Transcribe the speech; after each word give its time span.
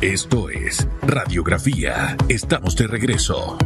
Esto 0.00 0.48
es 0.48 0.88
Radiografía. 1.02 2.16
Estamos 2.26 2.74
de 2.74 2.86
regreso. 2.86 3.58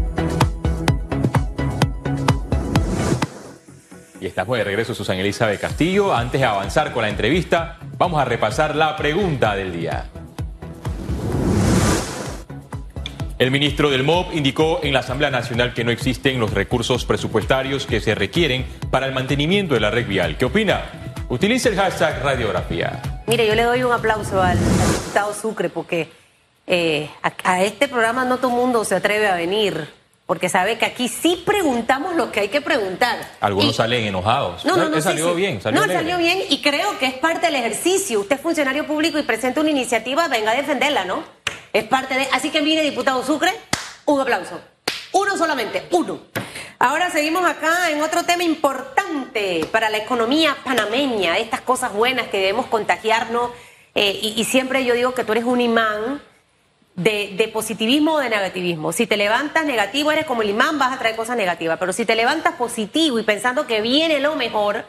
Y 4.20 4.26
estamos 4.26 4.58
de 4.58 4.64
regreso, 4.64 4.96
Susana 4.96 5.20
Elizabeth 5.20 5.60
Castillo. 5.60 6.12
Antes 6.12 6.40
de 6.40 6.46
avanzar 6.48 6.92
con 6.92 7.02
la 7.02 7.08
entrevista, 7.08 7.78
vamos 7.98 8.20
a 8.20 8.24
repasar 8.24 8.74
la 8.74 8.96
pregunta 8.96 9.54
del 9.54 9.72
día. 9.72 10.10
El 13.38 13.52
ministro 13.52 13.88
del 13.90 14.02
MOB 14.02 14.34
indicó 14.34 14.80
en 14.82 14.92
la 14.92 15.00
Asamblea 15.00 15.30
Nacional 15.30 15.72
que 15.72 15.84
no 15.84 15.92
existen 15.92 16.40
los 16.40 16.52
recursos 16.52 17.04
presupuestarios 17.04 17.86
que 17.86 18.00
se 18.00 18.16
requieren 18.16 18.66
para 18.90 19.06
el 19.06 19.14
mantenimiento 19.14 19.74
de 19.74 19.80
la 19.80 19.92
red 19.92 20.08
vial. 20.08 20.36
¿Qué 20.36 20.46
opina? 20.46 20.82
Utilice 21.28 21.68
el 21.68 21.76
hashtag 21.76 22.24
radiografía. 22.24 23.22
Mire, 23.28 23.46
yo 23.46 23.54
le 23.54 23.62
doy 23.62 23.84
un 23.84 23.92
aplauso 23.92 24.42
al, 24.42 24.58
al 24.58 24.92
diputado 24.92 25.32
Sucre 25.32 25.68
porque 25.70 26.23
eh, 26.66 27.10
a, 27.22 27.32
a 27.44 27.62
este 27.62 27.88
programa 27.88 28.24
no 28.24 28.38
todo 28.38 28.50
mundo 28.50 28.84
se 28.84 28.94
atreve 28.94 29.28
a 29.28 29.34
venir 29.36 29.92
porque 30.26 30.48
sabe 30.48 30.78
que 30.78 30.86
aquí 30.86 31.08
sí 31.08 31.42
preguntamos 31.44 32.14
lo 32.14 32.32
que 32.32 32.40
hay 32.40 32.48
que 32.48 32.62
preguntar. 32.62 33.18
Algunos 33.40 33.72
Y- 33.72 33.74
salen 33.74 34.06
enojados. 34.06 34.64
No, 34.64 34.74
no, 34.76 34.88
no. 34.88 34.96
Él 34.96 35.02
sí, 35.02 35.08
salió 35.08 35.30
sí. 35.30 35.36
bien, 35.36 35.60
salió 35.60 35.78
No, 35.78 35.84
alegre. 35.84 36.02
salió 36.02 36.16
bien 36.18 36.38
y 36.48 36.62
creo 36.62 36.98
que 36.98 37.04
es 37.06 37.14
parte 37.14 37.46
del 37.46 37.56
ejercicio. 37.56 38.20
Usted 38.20 38.36
es 38.36 38.42
funcionario 38.42 38.86
público 38.86 39.18
y 39.18 39.22
presenta 39.22 39.60
una 39.60 39.68
iniciativa, 39.68 40.26
venga 40.28 40.52
a 40.52 40.56
defenderla, 40.56 41.04
¿no? 41.04 41.22
Es 41.74 41.84
parte 41.84 42.14
de. 42.14 42.26
Así 42.32 42.48
que 42.48 42.62
mire, 42.62 42.80
diputado 42.82 43.22
Sucre, 43.22 43.52
un 44.06 44.18
aplauso. 44.20 44.58
Uno 45.12 45.36
solamente, 45.36 45.86
uno. 45.90 46.18
Ahora 46.78 47.10
seguimos 47.10 47.44
acá 47.44 47.90
en 47.90 48.00
otro 48.02 48.22
tema 48.24 48.44
importante 48.44 49.66
para 49.70 49.90
la 49.90 49.98
economía 49.98 50.56
panameña, 50.64 51.36
estas 51.38 51.60
cosas 51.60 51.92
buenas 51.92 52.28
que 52.28 52.38
debemos 52.38 52.66
contagiarnos. 52.66 53.50
eh, 53.94 54.18
y, 54.22 54.40
y 54.40 54.44
siempre 54.44 54.84
yo 54.84 54.94
digo 54.94 55.14
que 55.14 55.22
tú 55.24 55.32
eres 55.32 55.44
un 55.44 55.60
imán 55.60 56.20
de, 56.96 57.50
positivismo 57.52 58.14
o 58.14 58.18
de 58.18 58.30
negativismo. 58.30 58.92
Si 58.92 59.06
te 59.06 59.16
levantas 59.16 59.64
negativo, 59.64 60.12
eres 60.12 60.26
como 60.26 60.42
el 60.42 60.50
imán, 60.50 60.78
vas 60.78 60.92
a 60.92 60.98
traer 60.98 61.16
cosas 61.16 61.36
negativas. 61.36 61.78
Pero 61.78 61.92
si 61.92 62.04
te 62.04 62.14
levantas 62.14 62.54
positivo 62.54 63.18
y 63.18 63.22
pensando 63.22 63.66
que 63.66 63.80
viene 63.80 64.20
lo 64.20 64.36
mejor, 64.36 64.84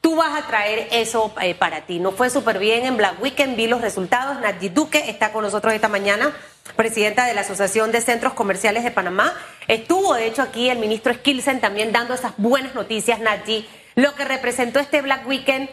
tú 0.00 0.16
vas 0.16 0.38
a 0.38 0.46
traer 0.46 0.88
eso 0.90 1.34
eh, 1.40 1.54
para 1.54 1.82
ti. 1.82 1.98
Nos 1.98 2.14
fue 2.14 2.30
súper 2.30 2.58
bien 2.58 2.84
en 2.84 2.96
Black 2.96 3.20
Weekend, 3.22 3.56
vi 3.56 3.66
los 3.66 3.80
resultados. 3.80 4.40
Nayib 4.40 4.74
Duque 4.74 5.08
está 5.08 5.32
con 5.32 5.42
nosotros 5.42 5.72
esta 5.72 5.88
mañana, 5.88 6.34
presidenta 6.76 7.24
de 7.24 7.34
la 7.34 7.40
Asociación 7.40 7.92
de 7.92 8.00
Centros 8.00 8.34
Comerciales 8.34 8.84
de 8.84 8.90
Panamá. 8.90 9.32
Estuvo, 9.68 10.14
de 10.14 10.26
hecho, 10.26 10.42
aquí 10.42 10.68
el 10.68 10.78
ministro 10.78 11.14
Skilsen 11.14 11.60
también 11.60 11.92
dando 11.92 12.14
esas 12.14 12.32
buenas 12.36 12.74
noticias, 12.74 13.20
Nayib, 13.20 13.64
lo 13.94 14.14
que 14.14 14.24
representó 14.24 14.80
este 14.80 15.00
Black 15.02 15.26
Weekend. 15.26 15.70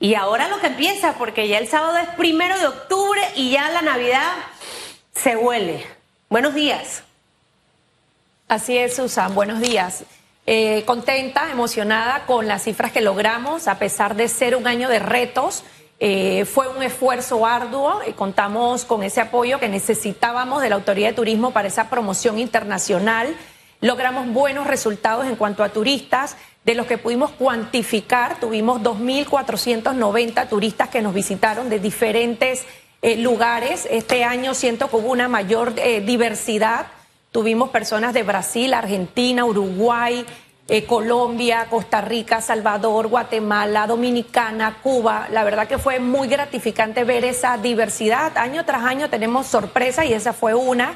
Y 0.00 0.16
ahora 0.16 0.48
lo 0.48 0.60
que 0.60 0.66
empieza, 0.66 1.14
porque 1.14 1.46
ya 1.46 1.58
el 1.58 1.68
sábado 1.68 1.96
es 1.98 2.08
primero 2.16 2.58
de 2.58 2.66
octubre 2.66 3.20
y 3.36 3.52
ya 3.52 3.70
la 3.70 3.80
Navidad 3.80 4.32
se 5.14 5.36
huele. 5.36 5.84
Buenos 6.28 6.54
días. 6.54 7.02
Así 8.48 8.76
es, 8.76 8.96
Susan. 8.96 9.34
Buenos 9.34 9.60
días. 9.60 10.04
Eh, 10.46 10.84
contenta, 10.84 11.50
emocionada 11.50 12.26
con 12.26 12.46
las 12.46 12.64
cifras 12.64 12.92
que 12.92 13.00
logramos, 13.00 13.66
a 13.66 13.78
pesar 13.78 14.14
de 14.14 14.28
ser 14.28 14.56
un 14.56 14.66
año 14.66 14.88
de 14.88 14.98
retos. 14.98 15.64
eh, 16.00 16.44
fue 16.44 16.66
un 16.68 16.82
esfuerzo 16.82 17.46
arduo 17.46 18.00
y 18.06 18.12
contamos 18.12 18.84
con 18.84 19.04
ese 19.04 19.20
apoyo 19.20 19.60
que 19.60 19.68
necesitábamos 19.68 20.60
de 20.60 20.68
la 20.68 20.74
Autoridad 20.74 21.10
de 21.10 21.14
Turismo 21.14 21.52
para 21.52 21.68
esa 21.68 21.88
promoción 21.88 22.38
internacional. 22.40 23.34
Logramos 23.80 24.28
buenos 24.28 24.66
resultados 24.66 25.24
en 25.26 25.36
cuanto 25.36 25.62
a 25.62 25.68
turistas, 25.68 26.36
de 26.64 26.74
los 26.74 26.86
que 26.86 26.98
pudimos 26.98 27.30
cuantificar. 27.30 28.40
Tuvimos 28.40 28.82
2.490 28.82 30.48
turistas 30.48 30.88
que 30.88 31.00
nos 31.00 31.14
visitaron 31.14 31.70
de 31.70 31.78
diferentes 31.78 32.64
eh, 33.04 33.18
lugares. 33.18 33.86
Este 33.90 34.24
año 34.24 34.54
siento 34.54 34.88
que 34.88 34.96
hubo 34.96 35.12
una 35.12 35.28
mayor 35.28 35.74
eh, 35.76 36.00
diversidad. 36.00 36.86
Tuvimos 37.32 37.68
personas 37.68 38.14
de 38.14 38.22
Brasil, 38.22 38.72
Argentina, 38.72 39.44
Uruguay, 39.44 40.24
eh, 40.68 40.86
Colombia, 40.86 41.66
Costa 41.68 42.00
Rica, 42.00 42.40
Salvador, 42.40 43.08
Guatemala, 43.08 43.86
Dominicana, 43.86 44.78
Cuba. 44.82 45.28
La 45.30 45.44
verdad 45.44 45.68
que 45.68 45.76
fue 45.76 46.00
muy 46.00 46.28
gratificante 46.28 47.04
ver 47.04 47.26
esa 47.26 47.58
diversidad. 47.58 48.38
Año 48.38 48.64
tras 48.64 48.84
año 48.84 49.10
tenemos 49.10 49.48
sorpresas 49.48 50.06
y 50.06 50.14
esa 50.14 50.32
fue 50.32 50.54
una. 50.54 50.94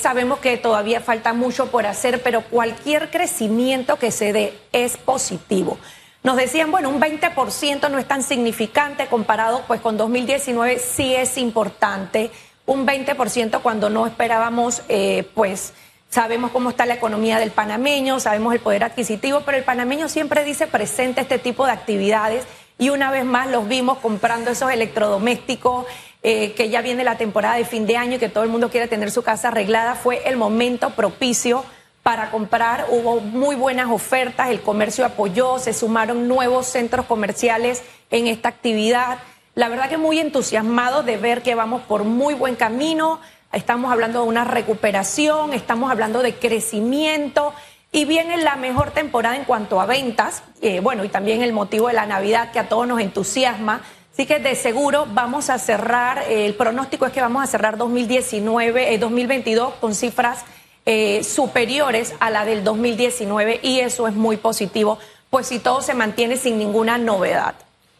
Sabemos 0.00 0.40
que 0.40 0.56
todavía 0.56 1.00
falta 1.00 1.32
mucho 1.32 1.70
por 1.70 1.86
hacer, 1.86 2.24
pero 2.24 2.40
cualquier 2.40 3.08
crecimiento 3.08 4.00
que 4.00 4.10
se 4.10 4.32
dé 4.32 4.58
es 4.72 4.96
positivo. 4.96 5.78
Nos 6.22 6.36
decían, 6.36 6.70
bueno, 6.70 6.90
un 6.90 7.00
20% 7.00 7.90
no 7.90 7.98
es 7.98 8.06
tan 8.06 8.22
significante 8.22 9.06
comparado 9.06 9.62
pues 9.66 9.80
con 9.80 9.96
2019, 9.96 10.78
sí 10.78 11.14
es 11.14 11.38
importante. 11.38 12.30
Un 12.66 12.86
20% 12.86 13.62
cuando 13.62 13.88
no 13.88 14.06
esperábamos, 14.06 14.82
eh, 14.90 15.26
pues 15.34 15.72
sabemos 16.10 16.50
cómo 16.50 16.70
está 16.70 16.84
la 16.84 16.94
economía 16.94 17.38
del 17.38 17.52
panameño, 17.52 18.20
sabemos 18.20 18.52
el 18.52 18.60
poder 18.60 18.84
adquisitivo, 18.84 19.40
pero 19.46 19.56
el 19.56 19.64
panameño 19.64 20.10
siempre 20.10 20.44
dice 20.44 20.66
presente 20.66 21.22
este 21.22 21.38
tipo 21.38 21.64
de 21.64 21.72
actividades 21.72 22.44
y 22.78 22.90
una 22.90 23.10
vez 23.10 23.24
más 23.24 23.48
los 23.48 23.66
vimos 23.66 23.98
comprando 23.98 24.50
esos 24.50 24.70
electrodomésticos, 24.70 25.86
eh, 26.22 26.52
que 26.52 26.68
ya 26.68 26.82
viene 26.82 27.02
la 27.02 27.16
temporada 27.16 27.54
de 27.54 27.64
fin 27.64 27.86
de 27.86 27.96
año 27.96 28.16
y 28.16 28.18
que 28.18 28.28
todo 28.28 28.44
el 28.44 28.50
mundo 28.50 28.68
quiere 28.68 28.88
tener 28.88 29.10
su 29.10 29.22
casa 29.22 29.48
arreglada, 29.48 29.94
fue 29.94 30.28
el 30.28 30.36
momento 30.36 30.90
propicio 30.90 31.64
para 32.10 32.32
comprar, 32.32 32.86
hubo 32.90 33.20
muy 33.20 33.54
buenas 33.54 33.88
ofertas, 33.88 34.50
el 34.50 34.62
comercio 34.62 35.04
apoyó, 35.06 35.60
se 35.60 35.72
sumaron 35.72 36.26
nuevos 36.26 36.66
centros 36.66 37.06
comerciales 37.06 37.84
en 38.10 38.26
esta 38.26 38.48
actividad. 38.48 39.18
La 39.54 39.68
verdad 39.68 39.88
que 39.88 39.96
muy 39.96 40.18
entusiasmados 40.18 41.06
de 41.06 41.18
ver 41.18 41.40
que 41.42 41.54
vamos 41.54 41.82
por 41.82 42.02
muy 42.02 42.34
buen 42.34 42.56
camino, 42.56 43.20
estamos 43.52 43.92
hablando 43.92 44.22
de 44.22 44.28
una 44.28 44.42
recuperación, 44.42 45.52
estamos 45.52 45.88
hablando 45.88 46.20
de 46.20 46.34
crecimiento 46.34 47.54
y 47.92 48.06
viene 48.06 48.38
la 48.38 48.56
mejor 48.56 48.90
temporada 48.90 49.36
en 49.36 49.44
cuanto 49.44 49.80
a 49.80 49.86
ventas, 49.86 50.42
eh, 50.62 50.80
bueno, 50.80 51.04
y 51.04 51.10
también 51.10 51.42
el 51.42 51.52
motivo 51.52 51.86
de 51.86 51.94
la 51.94 52.06
Navidad 52.06 52.50
que 52.50 52.58
a 52.58 52.68
todos 52.68 52.88
nos 52.88 53.00
entusiasma. 53.00 53.82
Así 54.12 54.26
que 54.26 54.40
de 54.40 54.56
seguro 54.56 55.06
vamos 55.14 55.48
a 55.48 55.60
cerrar, 55.60 56.24
eh, 56.28 56.46
el 56.46 56.54
pronóstico 56.54 57.06
es 57.06 57.12
que 57.12 57.20
vamos 57.20 57.44
a 57.44 57.46
cerrar 57.46 57.76
2019, 57.76 58.94
eh, 58.94 58.98
2022 58.98 59.74
con 59.74 59.94
cifras 59.94 60.44
eh, 60.86 61.22
superiores 61.24 62.14
a 62.20 62.30
la 62.30 62.44
del 62.44 62.64
2019 62.64 63.60
y 63.62 63.80
eso 63.80 64.08
es 64.08 64.14
muy 64.14 64.36
positivo, 64.36 64.98
pues 65.28 65.46
si 65.46 65.58
todo 65.58 65.82
se 65.82 65.94
mantiene 65.94 66.36
sin 66.36 66.58
ninguna 66.58 66.98
novedad. 66.98 67.54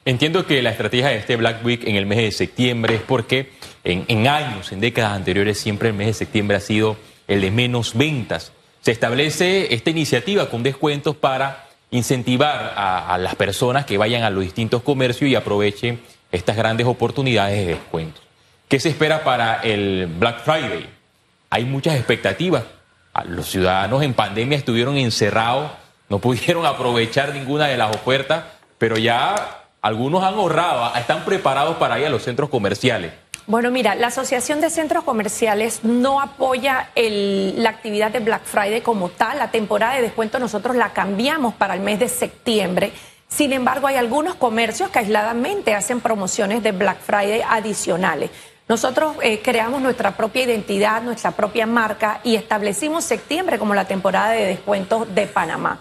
Entiendo 0.04 0.46
que 0.46 0.62
la 0.62 0.70
estrategia 0.70 1.08
de 1.08 1.16
este 1.16 1.36
Black 1.36 1.64
Week 1.64 1.86
en 1.86 1.96
el 1.96 2.06
mes 2.06 2.18
de 2.18 2.32
septiembre 2.32 2.96
es 2.96 3.02
porque 3.02 3.50
en, 3.84 4.26
años, 4.26 4.72
en 4.72 4.80
décadas 4.80 5.12
anteriores, 5.12 5.58
siempre 5.58 5.90
el 5.90 5.94
mes 5.94 6.08
de 6.08 6.14
septiembre 6.14 6.56
ha 6.56 6.60
sido 6.60 6.96
el 7.28 7.40
de 7.42 7.50
menos 7.50 7.96
ventas. 7.96 8.52
Se 8.80 8.92
establece 8.92 9.74
esta 9.74 9.90
iniciativa 9.90 10.48
con 10.48 10.62
descuentos 10.62 11.16
para 11.16 11.68
incentivar 11.90 12.72
a 12.76 13.18
las 13.18 13.34
personas 13.34 13.84
que 13.84 13.98
vayan 13.98 14.22
a 14.22 14.30
los 14.30 14.42
distintos 14.42 14.82
comercios 14.82 15.30
y 15.30 15.34
aprovechen 15.34 16.00
estas 16.32 16.56
grandes 16.56 16.86
oportunidades 16.86 17.66
de 17.66 17.74
descuentos. 17.74 18.22
¿Qué 18.68 18.78
se 18.78 18.88
espera 18.88 19.24
para 19.24 19.60
el 19.62 20.06
Black 20.06 20.44
Friday? 20.44 20.99
Hay 21.52 21.64
muchas 21.64 21.96
expectativas. 21.96 22.62
A 23.12 23.24
Los 23.24 23.50
ciudadanos 23.50 24.04
en 24.04 24.14
pandemia 24.14 24.56
estuvieron 24.56 24.96
encerrados, 24.96 25.72
no 26.08 26.20
pudieron 26.20 26.64
aprovechar 26.74 27.34
ninguna 27.34 27.66
de 27.66 27.76
las 27.76 27.94
ofertas, 27.94 28.44
pero 28.78 28.96
ya 28.96 29.64
algunos 29.82 30.22
han 30.22 30.34
ahorrado, 30.34 30.94
están 30.94 31.24
preparados 31.24 31.76
para 31.76 31.98
ir 31.98 32.06
a 32.06 32.10
los 32.10 32.22
centros 32.22 32.48
comerciales. 32.50 33.12
Bueno, 33.48 33.72
mira, 33.72 33.96
la 33.96 34.08
Asociación 34.08 34.60
de 34.60 34.70
Centros 34.70 35.02
Comerciales 35.02 35.82
no 35.82 36.20
apoya 36.20 36.90
la 36.94 37.70
actividad 37.70 38.12
de 38.12 38.20
Black 38.20 38.44
Friday 38.44 38.80
como 38.80 39.08
tal. 39.08 39.38
La 39.38 39.50
temporada 39.50 39.96
de 39.96 40.02
descuento 40.02 40.38
nosotros 40.38 40.76
la 40.76 40.92
cambiamos 40.92 41.54
para 41.54 41.74
el 41.74 41.80
mes 41.80 41.98
de 41.98 42.08
septiembre. 42.08 42.92
Sin 43.26 43.52
embargo, 43.52 43.88
hay 43.88 43.96
algunos 43.96 44.36
comercios 44.36 44.90
que 44.90 45.00
aisladamente 45.00 45.74
hacen 45.74 46.00
promociones 46.00 46.62
de 46.62 46.70
Black 46.70 47.00
Friday 47.00 47.42
adicionales. 47.48 48.30
Nosotros 48.70 49.16
eh, 49.20 49.40
creamos 49.42 49.82
nuestra 49.82 50.16
propia 50.16 50.44
identidad, 50.44 51.02
nuestra 51.02 51.32
propia 51.32 51.66
marca 51.66 52.20
y 52.22 52.36
establecimos 52.36 53.02
septiembre 53.02 53.58
como 53.58 53.74
la 53.74 53.88
temporada 53.88 54.30
de 54.30 54.46
descuentos 54.46 55.12
de 55.12 55.26
Panamá. 55.26 55.80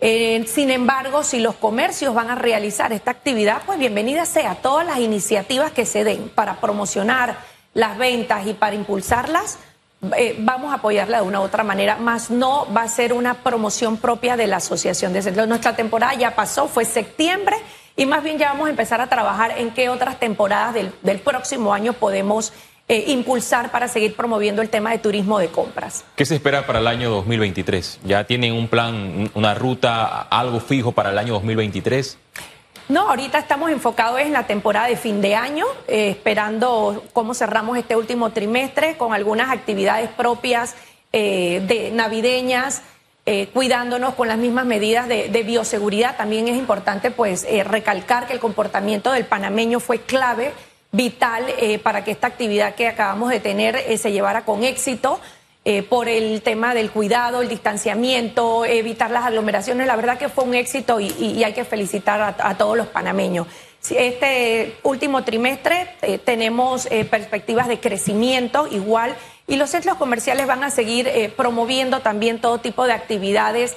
Eh, 0.00 0.42
sin 0.46 0.70
embargo, 0.70 1.24
si 1.24 1.40
los 1.40 1.56
comercios 1.56 2.14
van 2.14 2.30
a 2.30 2.34
realizar 2.34 2.90
esta 2.90 3.10
actividad, 3.10 3.60
pues 3.66 3.78
bienvenida 3.78 4.24
sea 4.24 4.54
todas 4.54 4.86
las 4.86 4.96
iniciativas 5.00 5.72
que 5.72 5.84
se 5.84 6.04
den 6.04 6.30
para 6.30 6.58
promocionar 6.58 7.36
las 7.74 7.98
ventas 7.98 8.46
y 8.46 8.54
para 8.54 8.76
impulsarlas. 8.76 9.58
eh, 10.16 10.34
vamos 10.38 10.72
a 10.72 10.76
apoyarla 10.76 11.18
de 11.18 11.24
una 11.24 11.40
u 11.40 11.42
otra 11.42 11.64
manera, 11.64 11.96
más 11.96 12.30
no 12.30 12.66
va 12.72 12.84
a 12.84 12.88
ser 12.88 13.12
una 13.12 13.34
promoción 13.42 13.98
propia 13.98 14.38
de 14.38 14.46
la 14.46 14.56
Asociación 14.56 15.12
de 15.12 15.20
Centros. 15.20 15.46
Nuestra 15.48 15.76
temporada 15.76 16.14
ya 16.14 16.34
pasó, 16.34 16.66
fue 16.66 16.86
septiembre, 16.86 17.56
y 17.96 18.06
más 18.06 18.22
bien 18.22 18.38
ya 18.38 18.48
vamos 18.52 18.66
a 18.66 18.70
empezar 18.70 19.00
a 19.00 19.08
trabajar 19.08 19.54
en 19.58 19.70
qué 19.72 19.88
otras 19.88 20.18
temporadas 20.18 20.74
del, 20.74 20.92
del 21.02 21.18
próximo 21.20 21.74
año 21.74 21.92
podemos 21.92 22.52
eh, 22.88 23.04
impulsar 23.08 23.70
para 23.70 23.86
seguir 23.88 24.14
promoviendo 24.16 24.60
el 24.62 24.68
tema 24.68 24.90
de 24.90 24.98
turismo 24.98 25.38
de 25.38 25.48
compras. 25.48 26.04
¿Qué 26.16 26.26
se 26.26 26.34
espera 26.34 26.66
para 26.66 26.80
el 26.80 26.86
año 26.88 27.10
2023? 27.10 28.00
¿Ya 28.04 28.24
tienen 28.24 28.52
un 28.54 28.66
plan, 28.68 28.94
un- 28.94 29.30
una 29.34 29.54
ruta, 29.54 30.22
algo 30.22 30.58
fijo 30.60 30.92
para 30.92 31.10
el 31.10 31.18
año 31.18 31.34
2023? 31.34 32.18
No, 32.88 33.08
ahorita 33.08 33.38
estamos 33.38 33.70
enfocados 33.70 34.20
en 34.20 34.32
la 34.32 34.46
temporada 34.46 34.88
de 34.88 34.96
fin 34.96 35.20
de 35.22 35.36
año, 35.36 35.64
eh, 35.86 36.10
esperando 36.10 37.04
cómo 37.12 37.32
cerramos 37.34 37.78
este 37.78 37.94
último 37.96 38.30
trimestre 38.30 38.96
con 38.96 39.14
algunas 39.14 39.50
actividades 39.50 40.10
propias 40.10 40.74
eh, 41.12 41.62
de 41.68 41.90
navideñas, 41.92 42.82
eh, 43.24 43.48
cuidándonos 43.52 44.14
con 44.14 44.28
las 44.28 44.38
mismas 44.38 44.66
medidas 44.66 45.08
de, 45.08 45.42
bioseguridad. 45.44 46.16
También 46.16 46.48
es 46.48 46.56
importante 46.56 47.10
pues 47.10 47.46
recalcar 47.64 48.26
que 48.26 48.32
el 48.32 48.40
comportamiento 48.40 49.12
del 49.12 49.24
panameño 49.24 49.80
fue 49.80 50.00
clave, 50.00 50.52
vital 50.90 51.46
para 51.82 52.04
que 52.04 52.10
esta 52.10 52.26
actividad 52.26 52.74
que 52.74 52.86
acabamos 52.86 53.30
de 53.30 53.40
tener 53.40 53.96
se 53.96 54.12
llevara 54.12 54.44
con 54.44 54.62
éxito. 54.62 55.20
Eh, 55.64 55.84
por 55.84 56.08
el 56.08 56.42
tema 56.42 56.74
del 56.74 56.90
cuidado, 56.90 57.40
el 57.40 57.48
distanciamiento, 57.48 58.64
evitar 58.64 59.12
las 59.12 59.26
aglomeraciones. 59.26 59.86
La 59.86 59.94
verdad 59.94 60.18
que 60.18 60.28
fue 60.28 60.42
un 60.42 60.54
éxito 60.54 60.98
y, 60.98 61.44
hay 61.44 61.52
que 61.52 61.64
felicitar 61.64 62.34
a, 62.36 62.58
todos 62.58 62.76
los 62.76 62.88
panameños. 62.88 63.46
Este 63.90 64.76
último 64.82 65.22
trimestre 65.22 65.94
eh, 66.02 66.18
tenemos 66.18 66.86
eh, 66.90 67.04
perspectivas 67.04 67.68
de 67.68 67.78
crecimiento 67.78 68.66
igual 68.68 69.14
y 69.46 69.56
los 69.56 69.70
centros 69.70 69.96
comerciales 69.96 70.46
van 70.46 70.64
a 70.64 70.70
seguir 70.70 71.10
promoviendo 71.36 72.00
también 72.00 72.40
todo 72.40 72.58
tipo 72.58 72.86
de 72.86 72.92
actividades. 72.92 73.76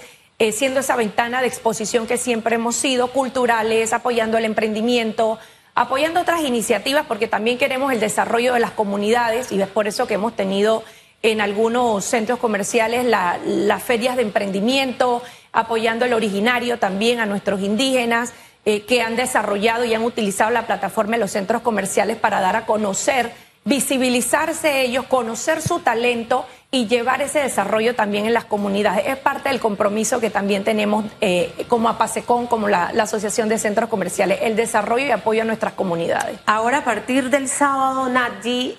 siendo 0.53 0.81
esa 0.81 0.95
ventana 0.95 1.41
de 1.41 1.47
exposición 1.47 2.07
que 2.07 2.17
siempre 2.17 2.55
hemos 2.55 2.75
sido, 2.75 3.07
culturales, 3.07 3.93
apoyando 3.93 4.37
el 4.37 4.45
emprendimiento, 4.45 5.39
apoyando 5.75 6.21
otras 6.21 6.41
iniciativas, 6.41 7.05
porque 7.05 7.27
también 7.27 7.57
queremos 7.57 7.91
el 7.91 7.99
desarrollo 7.99 8.53
de 8.53 8.61
las 8.61 8.71
comunidades 8.71 9.51
y 9.51 9.61
es 9.61 9.67
por 9.67 9.87
eso 9.87 10.07
que 10.07 10.13
hemos 10.15 10.35
tenido 10.35 10.83
en 11.21 11.41
algunos 11.41 12.05
centros 12.05 12.39
comerciales 12.39 13.05
las 13.05 13.83
ferias 13.83 14.15
de 14.15 14.21
emprendimiento, 14.21 15.21
apoyando 15.51 16.05
el 16.05 16.13
originario 16.13 16.77
también 16.79 17.19
a 17.19 17.25
nuestros 17.25 17.61
indígenas 17.61 18.33
eh, 18.65 18.81
que 18.81 19.01
han 19.01 19.15
desarrollado 19.15 19.85
y 19.85 19.93
han 19.93 20.03
utilizado 20.03 20.51
la 20.51 20.67
plataforma 20.67 21.13
de 21.13 21.19
los 21.19 21.31
centros 21.31 21.61
comerciales 21.61 22.17
para 22.17 22.41
dar 22.41 22.55
a 22.55 22.65
conocer, 22.65 23.31
visibilizarse 23.65 24.81
ellos, 24.81 25.05
conocer 25.07 25.59
su 25.59 25.79
talento 25.79 26.45
y 26.69 26.85
llevar 26.87 27.23
ese 27.23 27.39
desarrollo 27.39 27.95
también 27.95 28.27
en 28.27 28.33
las 28.33 28.45
comunidades. 28.45 29.07
Es 29.07 29.17
parte 29.17 29.49
del 29.49 29.59
compromiso 29.59 30.19
que 30.19 30.29
también 30.29 30.63
tenemos 30.63 31.05
eh, 31.19 31.65
como 31.67 31.89
APASECON, 31.89 32.45
como 32.45 32.69
la, 32.69 32.93
Asociación 32.99 33.49
de 33.49 33.57
Centros 33.57 33.89
Comerciales, 33.89 34.39
el 34.43 34.55
desarrollo 34.55 35.07
y 35.07 35.11
apoyo 35.11 35.41
a 35.41 35.45
nuestras 35.45 35.73
comunidades. 35.73 36.39
Ahora, 36.45 36.79
a 36.79 36.83
partir 36.83 37.31
del 37.31 37.47
sábado, 37.47 38.07
Nadji, 38.07 38.77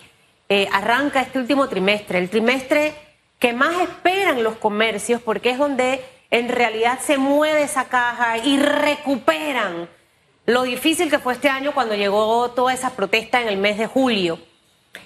eh, 0.49 0.69
arranca 0.73 1.21
este 1.21 1.41
último 1.41 1.69
trimestre, 1.69 2.19
el 2.19 2.31
trimestre 2.31 2.95
que 3.41 3.53
más 3.53 3.81
esperan 3.81 4.45
los 4.45 4.57
comercios 4.57 5.21
porque 5.21 5.51
es 5.51 5.59
donde 5.59 6.05
en 6.31 6.49
realidad 6.49 7.01
se 7.01 7.19
mueve 7.19 7.63
esa 7.63 7.85
caja 7.85 8.39
y 8.39 8.59
recuperan 8.59 9.89
lo 10.47 10.63
difícil 10.63 11.11
que 11.11 11.19
fue 11.19 11.33
este 11.33 11.49
año 11.49 11.73
cuando 11.73 11.97
llegó 11.97 12.51
toda 12.53 12.73
esa 12.73 12.91
protesta 12.91 13.43
en 13.43 13.49
el 13.49 13.59
mes 13.59 13.79
de 13.79 13.87
julio. 13.87 14.39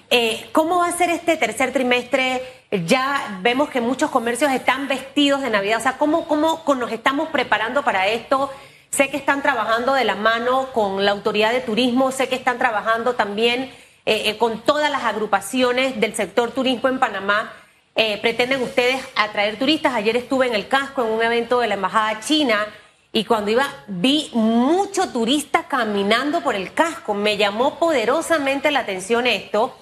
Eh, 0.09 0.49
¿Cómo 0.51 0.79
va 0.79 0.87
a 0.87 0.91
ser 0.91 1.09
este 1.09 1.37
tercer 1.37 1.71
trimestre? 1.71 2.41
Ya 2.71 3.39
vemos 3.41 3.69
que 3.69 3.81
muchos 3.81 4.09
comercios 4.11 4.51
están 4.51 4.87
vestidos 4.87 5.41
de 5.41 5.49
Navidad. 5.49 5.79
O 5.79 5.81
sea, 5.81 5.97
¿cómo, 5.97 6.27
cómo 6.27 6.63
nos 6.75 6.91
estamos 6.91 7.29
preparando 7.29 7.83
para 7.83 8.07
esto? 8.07 8.51
Sé 8.89 9.09
que 9.09 9.17
están 9.17 9.41
trabajando 9.41 9.93
de 9.93 10.03
la 10.03 10.15
mano 10.15 10.71
con 10.73 11.05
la 11.05 11.11
autoridad 11.11 11.51
de 11.51 11.61
turismo, 11.61 12.11
sé 12.11 12.27
que 12.27 12.35
están 12.35 12.57
trabajando 12.57 13.13
también 13.13 13.71
eh, 14.05 14.23
eh, 14.25 14.37
con 14.37 14.61
todas 14.61 14.91
las 14.91 15.03
agrupaciones 15.03 15.99
del 15.99 16.15
sector 16.15 16.51
turismo 16.51 16.89
en 16.89 16.99
Panamá. 16.99 17.53
Pretenden 18.21 18.63
ustedes 18.63 18.99
atraer 19.15 19.59
turistas. 19.59 19.93
Ayer 19.93 20.15
estuve 20.15 20.47
en 20.47 20.55
el 20.55 20.67
casco 20.67 21.03
en 21.03 21.11
un 21.11 21.21
evento 21.21 21.59
de 21.59 21.67
la 21.67 21.75
Embajada 21.75 22.19
China 22.21 22.65
y 23.13 23.25
cuando 23.25 23.51
iba 23.51 23.67
vi 23.87 24.29
mucho 24.33 25.09
turista 25.09 25.67
caminando 25.67 26.41
por 26.41 26.55
el 26.55 26.73
casco. 26.73 27.13
Me 27.13 27.35
llamó 27.35 27.77
poderosamente 27.77 28.71
la 28.71 28.79
atención 28.79 29.27
esto. 29.27 29.75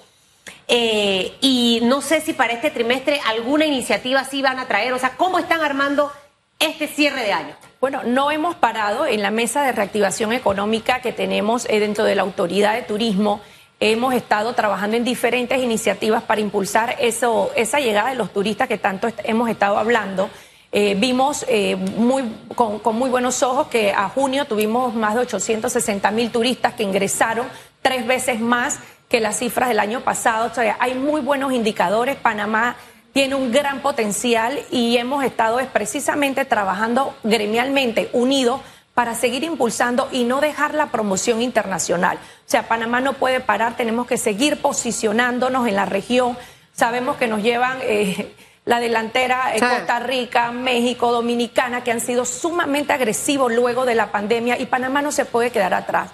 Y 0.68 1.80
no 1.82 2.00
sé 2.00 2.20
si 2.20 2.32
para 2.32 2.52
este 2.52 2.70
trimestre 2.70 3.20
alguna 3.26 3.66
iniciativa 3.66 4.24
sí 4.24 4.42
van 4.42 4.58
a 4.58 4.68
traer. 4.68 4.92
O 4.92 4.98
sea, 4.98 5.16
¿cómo 5.16 5.38
están 5.38 5.60
armando 5.62 6.12
este 6.58 6.86
cierre 6.86 7.22
de 7.22 7.32
año? 7.32 7.56
Bueno, 7.80 8.02
no 8.04 8.30
hemos 8.30 8.54
parado 8.54 9.06
en 9.06 9.22
la 9.22 9.30
mesa 9.30 9.62
de 9.62 9.72
reactivación 9.72 10.32
económica 10.32 11.00
que 11.00 11.12
tenemos 11.12 11.64
dentro 11.64 12.04
de 12.04 12.14
la 12.14 12.22
Autoridad 12.22 12.74
de 12.74 12.82
Turismo 12.82 13.40
hemos 13.80 14.12
estado 14.12 14.52
trabajando 14.52 14.96
en 14.98 15.04
diferentes 15.04 15.58
iniciativas 15.58 16.22
para 16.22 16.42
impulsar 16.42 16.96
eso, 17.00 17.50
esa 17.56 17.80
llegada 17.80 18.10
de 18.10 18.16
los 18.16 18.30
turistas 18.32 18.68
que 18.68 18.76
tanto 18.76 19.08
hemos 19.24 19.48
estado 19.48 19.78
hablando. 19.78 20.28
Eh, 20.70 20.94
vimos 20.96 21.44
eh, 21.48 21.74
muy, 21.74 22.22
con, 22.54 22.80
muy 22.94 23.10
buenos 23.10 23.42
ojos 23.42 23.68
que 23.68 23.90
a 23.92 24.08
junio 24.10 24.44
tuvimos 24.44 24.94
más 24.94 25.14
de 25.14 25.20
860 25.22 26.10
mil 26.12 26.30
turistas 26.30 26.74
que 26.74 26.84
ingresaron, 26.84 27.46
tres 27.82 28.06
veces 28.06 28.38
más 28.38 28.78
que 29.10 29.20
las 29.20 29.38
cifras 29.38 29.68
del 29.68 29.80
año 29.80 30.00
pasado. 30.00 30.46
O 30.50 30.54
sea, 30.54 30.76
hay 30.80 30.94
muy 30.94 31.20
buenos 31.20 31.52
indicadores. 31.52 32.16
Panamá 32.16 32.76
tiene 33.12 33.34
un 33.34 33.52
gran 33.52 33.80
potencial 33.80 34.58
y 34.70 34.96
hemos 34.96 35.24
estado 35.24 35.58
precisamente 35.72 36.44
trabajando 36.46 37.14
gremialmente, 37.24 38.08
unidos 38.12 38.60
para 38.94 39.14
seguir 39.14 39.42
impulsando 39.42 40.08
y 40.12 40.24
no 40.24 40.40
dejar 40.40 40.74
la 40.74 40.86
promoción 40.86 41.42
internacional. 41.42 42.18
O 42.18 42.50
sea, 42.50 42.68
Panamá 42.68 43.00
no 43.00 43.14
puede 43.14 43.40
parar, 43.40 43.76
tenemos 43.76 44.06
que 44.06 44.16
seguir 44.16 44.62
posicionándonos 44.62 45.66
en 45.66 45.74
la 45.74 45.86
región. 45.86 46.38
Sabemos 46.72 47.16
que 47.16 47.26
nos 47.26 47.42
llevan 47.42 47.78
eh, 47.82 48.32
la 48.64 48.78
delantera 48.78 49.54
en 49.54 49.60
Costa 49.60 49.98
Rica, 49.98 50.52
México, 50.52 51.10
Dominicana, 51.10 51.82
que 51.82 51.90
han 51.90 52.00
sido 52.00 52.24
sumamente 52.24 52.92
agresivos 52.92 53.52
luego 53.52 53.84
de 53.86 53.96
la 53.96 54.12
pandemia 54.12 54.56
y 54.58 54.66
Panamá 54.66 55.02
no 55.02 55.10
se 55.10 55.24
puede 55.24 55.50
quedar 55.50 55.74
atrás. 55.74 56.10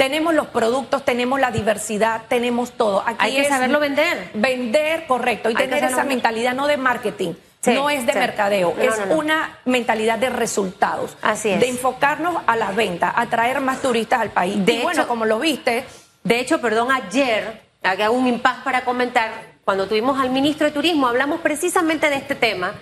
Tenemos 0.00 0.34
los 0.34 0.46
productos, 0.46 1.04
tenemos 1.04 1.38
la 1.38 1.50
diversidad, 1.50 2.22
tenemos 2.28 2.72
todo. 2.72 3.04
Hay 3.18 3.36
que 3.36 3.44
saberlo 3.44 3.80
vender. 3.80 4.30
Vender, 4.34 5.06
correcto, 5.06 5.50
y 5.50 5.54
tener 5.54 5.84
esa 5.84 6.04
mentalidad 6.04 6.54
no 6.54 6.66
de 6.66 6.76
marketing 6.76 7.34
no 7.66 7.90
es 7.90 8.06
de 8.06 8.14
mercadeo, 8.14 8.74
es 8.78 8.94
una 9.10 9.58
mentalidad 9.66 10.18
de 10.18 10.30
resultados. 10.30 11.16
Así 11.20 11.50
es. 11.50 11.60
De 11.60 11.68
enfocarnos 11.68 12.42
a 12.46 12.56
las 12.56 12.74
ventas, 12.74 13.12
a 13.14 13.26
traer 13.26 13.60
más 13.60 13.82
turistas 13.82 14.20
al 14.20 14.30
país. 14.30 14.64
De 14.64 14.80
bueno, 14.82 15.06
como 15.06 15.26
lo 15.26 15.38
viste. 15.38 15.84
De 16.24 16.40
hecho, 16.40 16.60
perdón, 16.60 16.90
ayer, 16.90 17.60
hago 17.82 18.14
un 18.14 18.26
impas 18.26 18.62
para 18.64 18.84
comentar, 18.84 19.30
cuando 19.64 19.86
tuvimos 19.86 20.18
al 20.18 20.30
ministro 20.30 20.66
de 20.66 20.72
Turismo, 20.72 21.06
hablamos 21.06 21.40
precisamente 21.40 22.08
de 22.08 22.16
este 22.16 22.34
tema. 22.34 22.72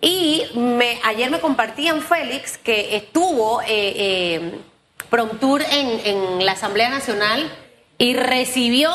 Y 0.00 0.44
me, 0.54 0.98
ayer 1.04 1.30
me 1.30 1.38
compartían 1.38 2.00
Félix 2.00 2.58
que 2.58 2.96
estuvo 2.96 3.60
eh, 3.62 3.66
eh, 3.68 4.60
Promtour 5.12 5.62
en, 5.62 6.00
en 6.04 6.44
la 6.44 6.52
Asamblea 6.52 6.90
Nacional 6.90 7.48
y 7.98 8.14
recibió 8.14 8.90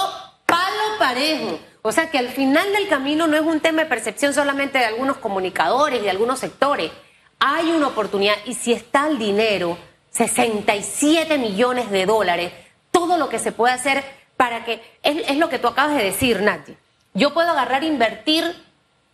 palo 0.45 0.99
parejo 0.99 1.59
o 1.87 1.93
sea 1.93 2.11
que 2.11 2.17
al 2.17 2.27
final 2.27 2.69
del 2.73 2.89
camino 2.89 3.27
no 3.27 3.37
es 3.37 3.43
un 3.43 3.61
tema 3.61 3.83
de 3.83 3.87
percepción 3.87 4.33
solamente 4.33 4.77
de 4.77 4.83
algunos 4.83 5.15
comunicadores 5.15 6.01
y 6.01 6.03
de 6.03 6.09
algunos 6.09 6.37
sectores. 6.37 6.91
Hay 7.39 7.71
una 7.71 7.87
oportunidad 7.87 8.35
y 8.43 8.55
si 8.55 8.73
está 8.73 9.07
el 9.07 9.17
dinero, 9.17 9.77
67 10.09 11.37
millones 11.37 11.89
de 11.89 12.05
dólares, 12.05 12.51
todo 12.91 13.17
lo 13.17 13.29
que 13.29 13.39
se 13.39 13.53
puede 13.53 13.73
hacer 13.73 14.03
para 14.35 14.65
que, 14.65 14.81
es, 15.01 15.37
lo 15.37 15.47
que 15.47 15.59
tú 15.59 15.69
acabas 15.69 15.95
de 15.95 16.03
decir, 16.03 16.41
Nati. 16.41 16.75
Yo 17.13 17.33
puedo 17.33 17.51
agarrar 17.51 17.85
e 17.85 17.87
invertir 17.87 18.43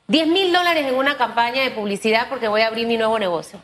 10 0.07 0.27
mil 0.29 0.51
dólares 0.51 0.87
en 0.87 0.95
una 0.95 1.15
campaña 1.15 1.61
de 1.61 1.69
publicidad 1.69 2.27
porque 2.27 2.47
voy 2.47 2.61
a 2.61 2.67
abrir 2.69 2.87
mi 2.87 2.97
nuevo 2.97 3.19
negocio. 3.19 3.59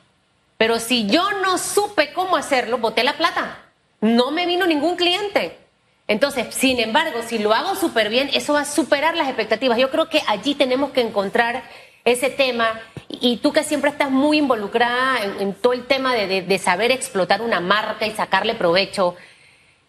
Pero 0.60 0.78
si 0.78 1.08
yo 1.08 1.24
no 1.42 1.58
supe 1.58 2.12
cómo 2.12 2.36
hacerlo, 2.36 2.80
boté 2.80 3.06
la 3.06 3.14
plata. 3.14 3.60
No 4.02 4.30
me 4.32 4.46
vino 4.46 4.68
ningún 4.68 4.98
cliente. 4.98 5.58
Entonces, 6.06 6.54
sin 6.54 6.82
embargo, 6.82 7.22
si 7.26 7.40
lo 7.40 7.54
hago 7.54 7.76
súper 7.76 8.10
bien, 8.10 8.30
eso 8.34 8.52
va 8.52 8.62
a 8.62 8.66
superar 8.66 9.16
las 9.16 9.30
expectativas. 9.30 9.78
Yo 9.78 9.90
creo 9.90 10.10
que 10.10 10.22
allí 10.28 10.56
tenemos 10.56 10.92
que 10.92 11.00
encontrar 11.00 11.64
ese 12.04 12.30
tema. 12.30 12.78
Y 13.08 13.38
tú 13.38 13.54
que 13.54 13.64
siempre 13.64 13.90
estás 13.90 14.12
muy 14.12 14.40
involucrada 14.40 15.24
en, 15.40 15.54
todo 15.54 15.72
el 15.72 15.86
tema 15.86 16.14
de, 16.14 16.60
saber 16.60 16.92
explotar 16.92 17.42
una 17.42 17.62
marca 17.62 18.06
y 18.06 18.12
sacarle 18.12 18.54
provecho, 18.54 19.16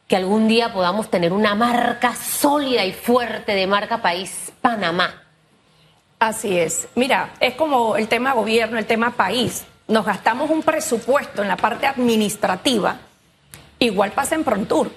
que 0.07 0.15
algún 0.15 0.47
día 0.47 0.73
podamos 0.73 1.11
tener 1.11 1.33
una 1.33 1.57
marca 1.57 2.15
sólida 2.15 2.85
y 2.85 2.93
fuerte 2.93 3.57
de 3.57 3.67
marca 3.67 4.00
país 4.00 4.53
Panamá. 4.61 5.21
Así 6.21 6.57
es. 6.57 6.87
Mira, 6.95 7.33
es 7.41 7.55
como 7.55 7.97
el 7.97 8.07
tema 8.07 8.35
gobierno, 8.35 8.79
el 8.79 8.87
tema 8.87 9.17
país. 9.17 9.65
Nos 9.91 10.07
gastamos 10.07 10.49
un 10.49 10.63
presupuesto 10.63 11.43
en 11.43 11.49
la 11.49 11.59
parte 11.59 11.87
administrativa, 11.87 12.97
igual 13.79 14.13
pasa 14.13 14.35
en 14.35 14.45
Prontour 14.45 14.91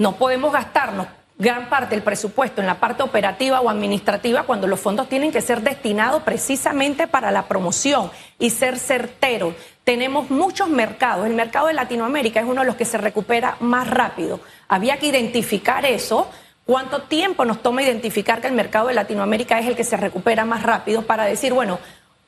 no 0.00 0.16
podemos 0.16 0.50
gastarnos 0.50 1.08
gran 1.36 1.68
parte 1.68 1.94
del 1.94 2.02
presupuesto 2.02 2.62
en 2.62 2.66
la 2.66 2.80
parte 2.80 3.02
operativa 3.02 3.60
o 3.60 3.68
administrativa 3.68 4.44
cuando 4.44 4.66
los 4.66 4.80
fondos 4.80 5.10
tienen 5.10 5.30
que 5.30 5.42
ser 5.42 5.60
destinados 5.60 6.22
precisamente 6.22 7.06
para 7.06 7.30
la 7.30 7.48
promoción 7.48 8.10
y 8.38 8.48
ser 8.48 8.78
certeros. 8.78 9.54
Tenemos 9.84 10.30
muchos 10.30 10.70
mercados. 10.70 11.26
El 11.26 11.34
mercado 11.34 11.66
de 11.66 11.74
Latinoamérica 11.74 12.40
es 12.40 12.46
uno 12.46 12.62
de 12.62 12.66
los 12.66 12.76
que 12.76 12.86
se 12.86 12.96
recupera 12.96 13.58
más 13.60 13.90
rápido. 13.90 14.40
Había 14.68 14.96
que 14.98 15.08
identificar 15.08 15.84
eso. 15.84 16.30
¿Cuánto 16.64 17.02
tiempo 17.02 17.44
nos 17.44 17.60
toma 17.60 17.82
identificar 17.82 18.40
que 18.40 18.46
el 18.46 18.54
mercado 18.54 18.88
de 18.88 18.94
Latinoamérica 18.94 19.58
es 19.58 19.66
el 19.66 19.76
que 19.76 19.84
se 19.84 19.98
recupera 19.98 20.46
más 20.46 20.62
rápido 20.62 21.02
para 21.02 21.24
decir, 21.24 21.52
bueno, 21.52 21.78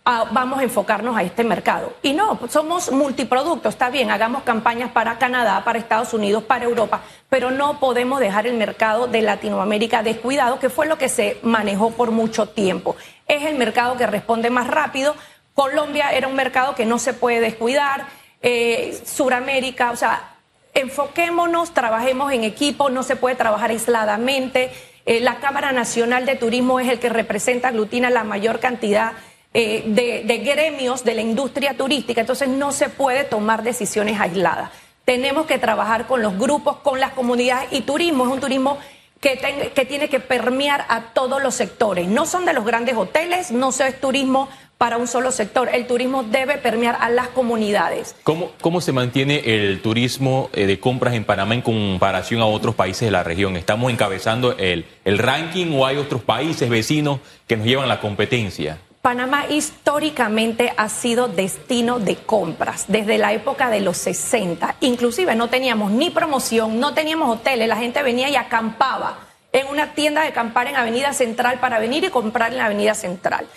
vamos 0.04 0.58
a 0.58 0.62
enfocarnos 0.64 1.16
a 1.16 1.22
este 1.22 1.44
mercado. 1.44 1.92
Y 2.02 2.12
no, 2.12 2.38
somos 2.48 2.90
multiproductos, 2.90 3.74
está 3.74 3.90
bien, 3.90 4.10
hagamos 4.10 4.42
campañas 4.42 4.90
para 4.90 5.18
Canadá, 5.18 5.62
para 5.64 5.78
Estados 5.78 6.12
Unidos, 6.12 6.42
para 6.44 6.64
Europa, 6.64 7.02
pero 7.28 7.50
no 7.50 7.78
podemos 7.78 8.18
dejar 8.18 8.46
el 8.46 8.54
mercado 8.54 9.06
de 9.06 9.22
Latinoamérica 9.22 10.02
descuidado, 10.02 10.58
que 10.58 10.70
fue 10.70 10.86
lo 10.86 10.98
que 10.98 11.08
se 11.08 11.38
manejó 11.42 11.90
por 11.90 12.10
mucho 12.10 12.48
tiempo. 12.48 12.96
Es 13.28 13.44
el 13.44 13.56
mercado 13.56 13.96
que 13.96 14.06
responde 14.06 14.50
más 14.50 14.66
rápido. 14.66 15.14
Colombia 15.54 16.10
era 16.10 16.26
un 16.26 16.34
mercado 16.34 16.74
que 16.74 16.86
no 16.86 16.98
se 16.98 17.12
puede 17.12 17.40
descuidar. 17.40 18.06
Eh, 18.42 19.00
Suramérica, 19.04 19.92
o 19.92 19.96
sea, 19.96 20.34
enfoquémonos, 20.74 21.74
trabajemos 21.74 22.32
en 22.32 22.42
equipo, 22.42 22.90
no 22.90 23.04
se 23.04 23.14
puede 23.14 23.36
trabajar 23.36 23.70
aisladamente. 23.70 24.72
Eh, 25.04 25.20
la 25.20 25.36
Cámara 25.36 25.72
Nacional 25.72 26.26
de 26.26 26.36
Turismo 26.36 26.80
es 26.80 26.88
el 26.88 26.98
que 26.98 27.08
representa, 27.08 27.68
aglutina 27.68 28.10
la 28.10 28.24
mayor 28.24 28.58
cantidad 28.58 29.12
eh, 29.54 29.82
de, 29.86 30.38
gremios 30.38 31.04
de 31.04 31.14
la 31.14 31.20
industria 31.20 31.74
turística, 31.76 32.22
entonces 32.22 32.48
no 32.48 32.72
se 32.72 32.88
puede 32.88 33.24
tomar 33.24 33.62
decisiones 33.62 34.18
aisladas. 34.18 34.70
Tenemos 35.04 35.46
que 35.46 35.58
trabajar 35.58 36.06
con 36.06 36.22
los 36.22 36.38
grupos, 36.38 36.78
con 36.78 37.00
las 37.00 37.12
comunidades 37.12 37.68
y 37.70 37.82
turismo 37.82 38.24
es 38.24 38.32
un 38.32 38.40
turismo 38.40 38.78
que, 39.20 39.70
que 39.74 39.84
tiene 39.84 40.08
que 40.08 40.20
permear 40.20 40.86
a 40.88 41.12
todos 41.12 41.42
los 41.42 41.54
sectores. 41.54 42.08
No 42.08 42.24
son 42.24 42.46
de 42.46 42.54
los 42.54 42.64
grandes 42.64 42.96
hoteles, 42.96 43.50
no 43.50 43.70
es 43.70 44.00
turismo 44.00 44.48
para 44.78 44.96
un 44.96 45.06
solo 45.06 45.30
sector. 45.30 45.68
El 45.72 45.86
turismo 45.86 46.24
debe 46.24 46.58
permear 46.58 46.96
a 47.00 47.08
las 47.08 47.28
comunidades. 47.28 48.16
¿Cómo, 48.24 48.50
cómo 48.60 48.80
se 48.80 48.90
mantiene 48.90 49.42
el 49.44 49.80
turismo 49.80 50.50
eh, 50.54 50.66
de 50.66 50.80
compras 50.80 51.14
en 51.14 51.24
Panamá 51.24 51.54
en 51.54 51.62
comparación 51.62 52.40
a 52.40 52.46
otros 52.46 52.74
países 52.74 53.02
de 53.02 53.12
la 53.12 53.22
región? 53.22 53.56
¿Estamos 53.56 53.92
encabezando 53.92 54.56
el, 54.58 54.86
el 55.04 55.18
ranking 55.18 55.72
o 55.74 55.86
hay 55.86 55.98
otros 55.98 56.22
países 56.22 56.68
vecinos 56.68 57.20
que 57.46 57.56
nos 57.56 57.66
llevan 57.66 57.88
la 57.88 58.00
competencia? 58.00 58.78
Panamá 59.02 59.46
históricamente 59.48 60.72
ha 60.76 60.88
sido 60.88 61.26
destino 61.26 61.98
de 61.98 62.14
compras 62.18 62.84
desde 62.86 63.18
la 63.18 63.32
época 63.32 63.68
de 63.68 63.80
los 63.80 63.96
60. 63.96 64.76
Inclusive 64.78 65.34
no 65.34 65.50
teníamos 65.50 65.90
ni 65.90 66.10
promoción, 66.10 66.78
no 66.78 66.94
teníamos 66.94 67.28
hoteles, 67.28 67.66
la 67.66 67.76
gente 67.76 68.00
venía 68.04 68.28
y 68.28 68.36
acampaba 68.36 69.18
en 69.50 69.66
una 69.66 69.94
tienda 69.94 70.22
de 70.22 70.28
acampar 70.28 70.68
en 70.68 70.76
Avenida 70.76 71.12
Central 71.14 71.58
para 71.58 71.80
venir 71.80 72.04
y 72.04 72.10
comprar 72.10 72.52
en 72.52 72.58
la 72.58 72.66
Avenida 72.66 72.94
Central. 72.94 73.48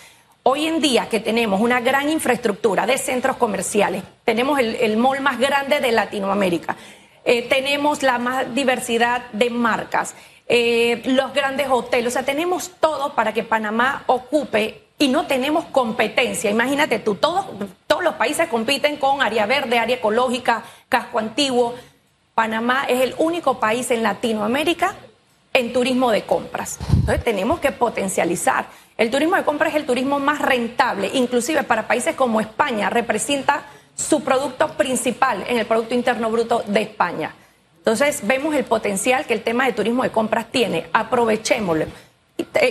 Hoy 0.42 0.66
en 0.66 0.80
día 0.80 1.08
que 1.08 1.20
tenemos 1.20 1.60
una 1.60 1.78
gran 1.78 2.08
infraestructura 2.08 2.84
de 2.84 2.98
centros 2.98 3.36
comerciales, 3.36 4.02
tenemos 4.24 4.58
el, 4.58 4.96
mall 4.96 5.20
más 5.20 5.38
grande 5.38 5.78
de 5.78 5.92
Latinoamérica, 5.92 6.74
eh, 7.24 7.42
tenemos 7.42 8.02
la 8.02 8.18
más 8.18 8.52
diversidad 8.52 9.30
de 9.30 9.50
marcas, 9.50 10.16
eh, 10.48 11.02
los 11.04 11.32
grandes 11.32 11.68
hoteles, 11.70 12.08
o 12.08 12.10
sea, 12.10 12.24
tenemos 12.24 12.72
todo 12.80 13.14
para 13.14 13.32
que 13.32 13.44
Panamá 13.44 14.02
ocupe 14.06 14.85
y 14.98 15.08
no 15.08 15.26
tenemos 15.26 15.64
competencia. 15.66 16.50
Imagínate 16.50 16.98
tú, 16.98 17.14
todos, 17.14 17.46
todos 17.86 18.02
los 18.02 18.14
países 18.14 18.48
compiten 18.48 18.96
con 18.96 19.20
área 19.22 19.46
verde, 19.46 19.78
área 19.78 19.96
ecológica, 19.96 20.62
casco 20.88 21.18
antiguo. 21.18 21.74
Panamá 22.34 22.84
es 22.88 23.00
el 23.00 23.14
único 23.18 23.60
país 23.60 23.90
en 23.90 24.02
Latinoamérica 24.02 24.94
en 25.52 25.72
turismo 25.72 26.10
de 26.10 26.22
compras. 26.22 26.78
Entonces 26.92 27.24
tenemos 27.24 27.60
que 27.60 27.72
potencializar. 27.72 28.66
El 28.98 29.10
turismo 29.10 29.36
de 29.36 29.44
compras 29.44 29.70
es 29.70 29.76
el 29.76 29.86
turismo 29.86 30.18
más 30.18 30.40
rentable, 30.40 31.10
inclusive 31.14 31.62
para 31.62 31.86
países 31.86 32.14
como 32.14 32.40
España, 32.40 32.90
representa 32.90 33.64
su 33.94 34.22
producto 34.22 34.68
principal 34.74 35.44
en 35.48 35.58
el 35.58 35.66
Producto 35.66 35.94
Interno 35.94 36.30
Bruto 36.30 36.62
de 36.66 36.82
España. 36.82 37.34
Entonces 37.78 38.26
vemos 38.26 38.54
el 38.54 38.64
potencial 38.64 39.24
que 39.24 39.32
el 39.32 39.42
tema 39.42 39.64
de 39.64 39.72
turismo 39.72 40.02
de 40.02 40.10
compras 40.10 40.46
tiene, 40.50 40.88
aprovechémoslo. 40.92 41.86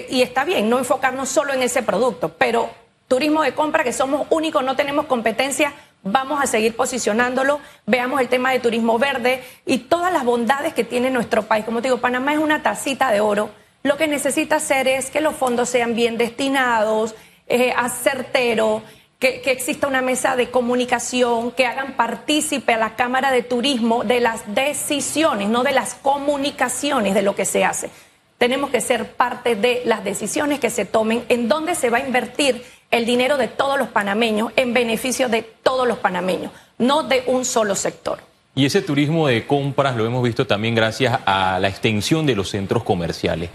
Y, 0.10 0.22
está 0.22 0.44
bien, 0.44 0.70
no 0.70 0.78
enfocarnos 0.78 1.30
solo 1.30 1.54
en 1.54 1.64
ese 1.64 1.84
producto, 1.84 2.30
pero 2.30 2.70
turismo 3.08 3.44
de 3.44 3.54
compra, 3.54 3.84
que 3.84 3.94
somos 3.94 4.28
únicos, 4.30 4.64
no 4.64 4.76
tenemos 4.76 5.06
competencia, 5.06 5.74
vamos 6.04 6.42
a 6.42 6.48
seguir 6.48 6.76
posicionándolo. 6.76 7.60
Veamos 7.86 8.22
el 8.22 8.30
tema 8.30 8.52
de 8.52 8.60
turismo 8.60 9.00
verde 9.00 9.44
y 9.66 9.80
todas 9.80 10.14
las 10.14 10.24
bondades 10.24 10.74
que 10.74 10.84
tiene 10.84 11.10
nuestro 11.10 11.44
país. 11.44 11.66
Como 11.66 11.82
te 11.82 11.88
digo, 11.88 12.00
Panamá 12.00 12.34
es 12.34 12.40
una 12.40 12.62
tacita 12.62 13.12
de 13.12 13.22
oro 13.22 13.50
lo 13.86 13.98
que 13.98 14.08
necesita 14.08 14.56
hacer 14.56 14.88
es 14.88 15.12
que 15.12 15.22
los 15.22 15.36
fondos 15.36 15.70
sean 15.70 15.94
bien 15.94 16.18
destinados, 16.18 17.14
eh, 17.46 17.72
acertero, 17.78 18.82
que, 19.20 19.42
que, 19.42 19.52
exista 19.52 19.86
una 19.86 20.02
mesa 20.02 20.36
de 20.36 20.50
comunicación, 20.50 21.52
que 21.52 21.68
hagan 21.68 21.94
partícipe 21.94 22.74
a 22.74 22.78
la 22.78 22.96
Cámara 22.96 23.30
de 23.30 23.44
Turismo 23.44 24.04
de 24.04 24.22
las 24.22 24.56
decisiones, 24.56 25.50
no 25.50 25.62
de 25.62 25.74
las 25.74 25.94
comunicaciones 25.94 27.14
de 27.14 27.22
lo 27.22 27.36
que 27.36 27.46
se 27.46 27.64
hace. 27.64 27.92
Tenemos 28.38 28.70
que 28.70 28.82
ser 28.82 29.14
parte 29.14 29.56
de 29.56 29.82
las 29.86 30.04
decisiones 30.04 30.60
que 30.60 30.70
se 30.70 30.86
tomen, 30.86 31.24
en 31.30 31.48
dónde 31.48 31.76
se 31.76 31.90
va 31.90 31.98
a 32.00 32.06
invertir 32.06 32.64
el 32.92 33.06
dinero 33.06 33.38
de 33.38 33.48
todos 33.48 33.80
los 33.80 33.88
panameños 33.88 34.52
en 34.56 34.74
beneficio 34.74 35.30
de 35.30 35.42
todos 35.42 35.88
los 35.88 36.00
panameños, 36.00 36.52
no 36.78 37.04
de 37.04 37.24
un 37.28 37.46
solo 37.46 37.76
sector. 37.76 38.20
Y 38.54 38.66
ese 38.66 38.82
turismo 38.82 39.28
de 39.28 39.46
compras 39.46 39.96
lo 39.96 40.06
hemos 40.06 40.24
visto 40.24 40.48
también 40.48 40.76
gracias 40.76 41.20
a 41.26 41.60
la 41.60 41.68
extensión 41.68 42.26
de 42.26 42.36
los 42.36 42.50
centros 42.50 42.84
comerciales. 42.84 43.50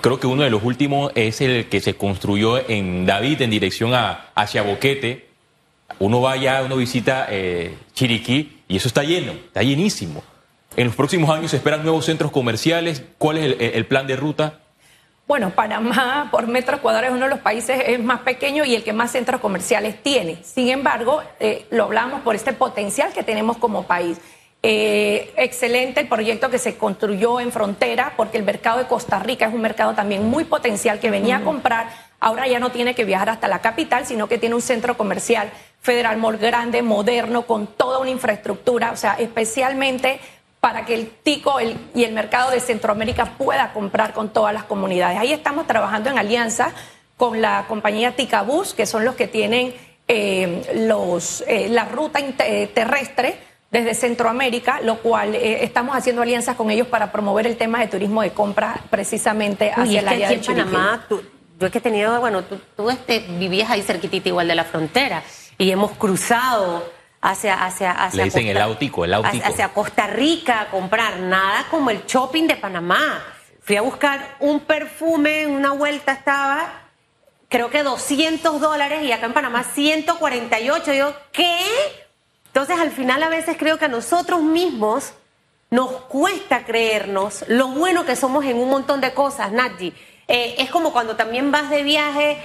Creo 0.00 0.20
que 0.20 0.26
uno 0.26 0.42
de 0.42 0.50
los 0.50 0.62
últimos 0.62 1.12
es 1.14 1.40
el 1.40 1.68
que 1.68 1.80
se 1.80 1.94
construyó 1.94 2.68
en 2.68 3.06
David 3.06 3.42
en 3.42 3.50
dirección 3.50 3.94
a, 3.94 4.28
hacia 4.34 4.62
Boquete. 4.62 5.28
Uno 5.98 6.20
va 6.20 6.32
allá, 6.32 6.62
uno 6.64 6.76
visita 6.76 7.26
eh, 7.30 7.74
Chiriquí 7.94 8.60
y 8.68 8.76
eso 8.76 8.88
está 8.88 9.02
lleno, 9.02 9.32
está 9.32 9.62
llenísimo. 9.62 10.22
En 10.80 10.86
los 10.86 10.96
próximos 10.96 11.28
años 11.28 11.50
se 11.50 11.58
esperan 11.58 11.82
nuevos 11.82 12.06
centros 12.06 12.30
comerciales. 12.30 13.04
¿Cuál 13.18 13.36
es 13.36 13.74
el, 13.74 13.84
plan 13.84 14.06
de 14.06 14.16
ruta? 14.16 14.60
Bueno, 15.28 15.50
Panamá 15.50 16.28
por 16.30 16.46
metro 16.46 16.80
cuadrado 16.80 17.08
es 17.08 17.12
uno 17.12 17.26
de 17.26 17.32
los 17.32 17.40
países 17.40 18.00
más 18.00 18.20
pequeños 18.20 18.66
y 18.66 18.76
el 18.76 18.82
que 18.82 18.94
más 18.94 19.12
centros 19.12 19.42
comerciales 19.42 20.02
tiene. 20.02 20.38
Sin 20.42 20.70
embargo, 20.70 21.22
eh, 21.38 21.66
lo 21.70 21.84
hablamos 21.84 22.22
por 22.22 22.34
este 22.34 22.54
potencial 22.54 23.12
que 23.12 23.22
tenemos 23.22 23.58
como 23.58 23.82
país. 23.82 24.22
Eh, 24.62 25.34
excelente 25.36 26.00
el 26.00 26.08
proyecto 26.08 26.48
que 26.48 26.58
se 26.58 26.78
construyó 26.78 27.40
en 27.40 27.52
frontera, 27.52 28.14
porque 28.16 28.38
el 28.38 28.44
mercado 28.44 28.78
de 28.78 28.86
Costa 28.86 29.18
Rica 29.18 29.48
es 29.48 29.52
un 29.52 29.60
mercado 29.60 29.92
también 29.92 30.30
muy 30.30 30.44
potencial 30.44 30.98
que 30.98 31.10
venía 31.10 31.36
a 31.36 31.40
comprar. 31.42 31.90
Ahora 32.20 32.48
ya 32.48 32.58
no 32.58 32.70
tiene 32.70 32.94
que 32.94 33.04
viajar 33.04 33.28
hasta 33.28 33.48
la 33.48 33.60
capital, 33.60 34.06
sino 34.06 34.28
que 34.28 34.38
tiene 34.38 34.54
un 34.54 34.62
centro 34.62 34.96
comercial 34.96 35.50
Federal 35.82 36.16
Mall 36.16 36.38
grande, 36.38 36.82
moderno, 36.82 37.42
con 37.42 37.66
toda 37.66 37.98
una 37.98 38.10
infraestructura, 38.10 38.92
o 38.92 38.96
sea, 38.96 39.14
especialmente 39.18 40.20
para 40.60 40.84
que 40.84 40.94
el 40.94 41.08
TICO 41.08 41.56
y 41.94 42.04
el 42.04 42.12
mercado 42.12 42.50
de 42.50 42.60
Centroamérica 42.60 43.36
pueda 43.38 43.72
comprar 43.72 44.12
con 44.12 44.28
todas 44.28 44.52
las 44.52 44.64
comunidades. 44.64 45.18
Ahí 45.18 45.32
estamos 45.32 45.66
trabajando 45.66 46.10
en 46.10 46.18
alianza 46.18 46.72
con 47.16 47.40
la 47.40 47.64
compañía 47.66 48.14
Ticabús, 48.14 48.74
que 48.74 48.86
son 48.86 49.04
los 49.04 49.14
que 49.14 49.26
tienen 49.26 49.74
eh, 50.06 50.62
los, 50.74 51.42
eh, 51.46 51.68
la 51.70 51.86
ruta 51.86 52.20
terrestre 52.74 53.38
desde 53.70 53.94
Centroamérica, 53.94 54.80
lo 54.82 54.98
cual 54.98 55.34
eh, 55.34 55.64
estamos 55.64 55.96
haciendo 55.96 56.22
alianzas 56.22 56.56
con 56.56 56.70
ellos 56.70 56.88
para 56.88 57.12
promover 57.12 57.46
el 57.46 57.56
tema 57.56 57.78
de 57.80 57.86
turismo 57.86 58.20
de 58.22 58.32
compra 58.32 58.80
precisamente 58.90 59.70
hacia 59.70 60.00
el 60.00 60.08
área 60.08 60.28
de 60.28 60.38
Panamá, 60.38 61.06
tú, 61.08 61.22
yo 61.58 61.66
es 61.66 61.72
que 61.72 61.78
he 61.78 61.82
tenido, 61.82 62.18
bueno, 62.20 62.42
tú, 62.42 62.58
tú 62.76 62.90
este, 62.90 63.20
vivías 63.38 63.70
ahí 63.70 63.82
cerquitita 63.82 64.28
igual 64.28 64.48
de 64.48 64.54
la 64.54 64.64
frontera 64.64 65.22
y 65.56 65.70
hemos 65.70 65.92
cruzado 65.92 66.82
hacia 67.20 67.64
hacia 67.64 67.92
hacia 67.92 68.16
Le 68.16 68.24
dicen 68.24 68.46
el 68.46 68.58
autico, 68.58 69.04
el 69.04 69.14
autico. 69.14 69.46
Hacia, 69.46 69.68
Costa 69.68 70.06
Rica 70.06 70.62
a 70.62 70.70
comprar 70.70 71.18
nada 71.18 71.66
como 71.70 71.90
el 71.90 72.04
shopping 72.06 72.46
de 72.46 72.56
Panamá. 72.56 73.22
Fui 73.62 73.76
a 73.76 73.82
buscar 73.82 74.36
un 74.40 74.60
perfume, 74.60 75.42
en 75.42 75.50
una 75.50 75.72
vuelta 75.72 76.12
estaba 76.12 76.80
creo 77.50 77.68
que 77.68 77.82
200 77.82 78.60
dólares 78.60 79.02
y 79.02 79.12
acá 79.12 79.26
en 79.26 79.34
Panamá 79.34 79.64
148. 79.64 80.94
Yo, 80.94 81.12
¿qué? 81.32 81.58
Entonces, 82.46 82.78
al 82.78 82.90
final 82.90 83.22
a 83.22 83.28
veces 83.28 83.56
creo 83.58 83.78
que 83.78 83.84
a 83.84 83.88
nosotros 83.88 84.40
mismos 84.40 85.12
nos 85.68 85.90
cuesta 86.02 86.64
creernos 86.64 87.44
lo 87.48 87.68
bueno 87.68 88.06
que 88.06 88.16
somos 88.16 88.44
en 88.44 88.56
un 88.56 88.70
montón 88.70 89.00
de 89.00 89.12
cosas, 89.12 89.52
Nadji. 89.52 89.92
Eh, 90.26 90.56
es 90.58 90.70
como 90.70 90.92
cuando 90.92 91.16
también 91.16 91.50
vas 91.50 91.70
de 91.70 91.82
viaje 91.82 92.42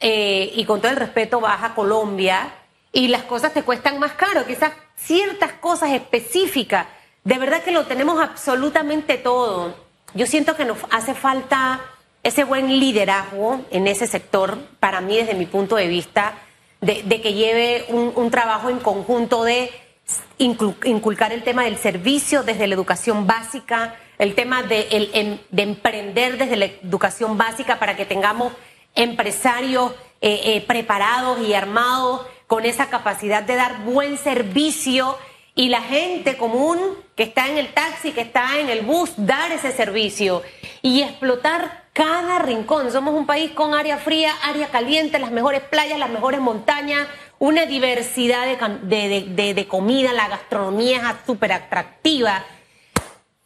eh, 0.00 0.52
y 0.54 0.64
con 0.64 0.80
todo 0.80 0.90
el 0.90 0.96
respeto 0.96 1.40
vas 1.40 1.62
a 1.62 1.74
Colombia 1.74 2.52
y 2.92 3.08
las 3.08 3.24
cosas 3.24 3.52
te 3.52 3.62
cuestan 3.62 3.98
más 3.98 4.12
caro, 4.12 4.46
quizás 4.46 4.72
ciertas 4.96 5.52
cosas 5.54 5.90
específicas. 5.90 6.86
De 7.24 7.38
verdad 7.38 7.62
que 7.62 7.72
lo 7.72 7.86
tenemos 7.86 8.20
absolutamente 8.20 9.18
todo. 9.18 9.74
Yo 10.14 10.26
siento 10.26 10.56
que 10.56 10.64
nos 10.64 10.78
hace 10.90 11.14
falta 11.14 11.80
ese 12.22 12.44
buen 12.44 12.80
liderazgo 12.80 13.60
en 13.70 13.86
ese 13.86 14.06
sector, 14.06 14.58
para 14.80 15.00
mí 15.00 15.16
desde 15.16 15.34
mi 15.34 15.46
punto 15.46 15.76
de 15.76 15.86
vista 15.86 16.34
de, 16.80 17.02
que 17.20 17.34
lleve 17.34 17.84
un, 17.88 18.30
trabajo 18.30 18.70
en 18.70 18.78
conjunto 18.78 19.44
de 19.44 19.70
inculcar 20.38 21.32
el 21.32 21.42
tema 21.42 21.64
del 21.64 21.76
servicio 21.76 22.42
desde 22.42 22.66
la 22.66 22.74
educación 22.74 23.26
básica, 23.26 23.96
el 24.18 24.34
tema 24.34 24.62
de, 24.62 25.38
de 25.50 25.62
emprender 25.62 26.38
desde 26.38 26.56
la 26.56 26.64
educación 26.66 27.36
básica 27.36 27.78
para 27.78 27.96
que 27.96 28.04
tengamos 28.04 28.52
empresarios 28.94 29.92
eh, 30.20 30.40
eh, 30.44 30.64
preparados 30.66 31.40
y 31.46 31.54
armados 31.54 32.22
con 32.48 32.64
esa 32.64 32.88
capacidad 32.88 33.44
de 33.44 33.54
dar 33.54 33.84
buen 33.84 34.16
servicio 34.18 35.16
y 35.54 35.68
la 35.68 35.82
gente 35.82 36.36
común 36.36 36.78
que 37.14 37.24
está 37.24 37.46
en 37.46 37.58
el 37.58 37.74
taxi, 37.74 38.12
que 38.12 38.22
está 38.22 38.58
en 38.58 38.70
el 38.70 38.80
bus, 38.80 39.12
dar 39.16 39.52
ese 39.52 39.70
servicio 39.70 40.42
y 40.82 41.02
explotar 41.02 41.84
cada 41.92 42.38
rincón. 42.38 42.90
Somos 42.90 43.14
un 43.14 43.26
país 43.26 43.50
con 43.50 43.74
área 43.74 43.98
fría, 43.98 44.32
área 44.44 44.68
caliente, 44.68 45.18
las 45.18 45.30
mejores 45.30 45.60
playas, 45.62 45.98
las 45.98 46.10
mejores 46.10 46.40
montañas, 46.40 47.06
una 47.38 47.66
diversidad 47.66 48.46
de, 48.46 49.54
de, 49.54 49.68
comida, 49.68 50.12
la 50.12 50.28
gastronomía 50.28 50.98
es 50.98 51.26
súper 51.26 51.52
atractiva. 51.52 52.44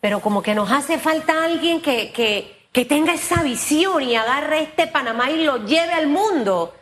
Pero 0.01 0.21
como 0.21 0.43
que 0.43 0.55
nos 0.55 0.71
hace 0.71 0.99
falta 0.99 1.45
alguien 1.45 1.81
que, 1.81 2.13
que, 2.13 2.69
que 2.71 2.85
tenga 2.85 3.15
esa 3.15 3.43
visión 3.43 4.03
y 4.03 4.15
agarre 4.15 4.63
este 4.63 4.87
Panamá 4.87 5.31
y 5.31 5.45
lo 5.45 5.65
lleve 5.65 5.93
al 5.93 6.07
mundo. 6.07 6.75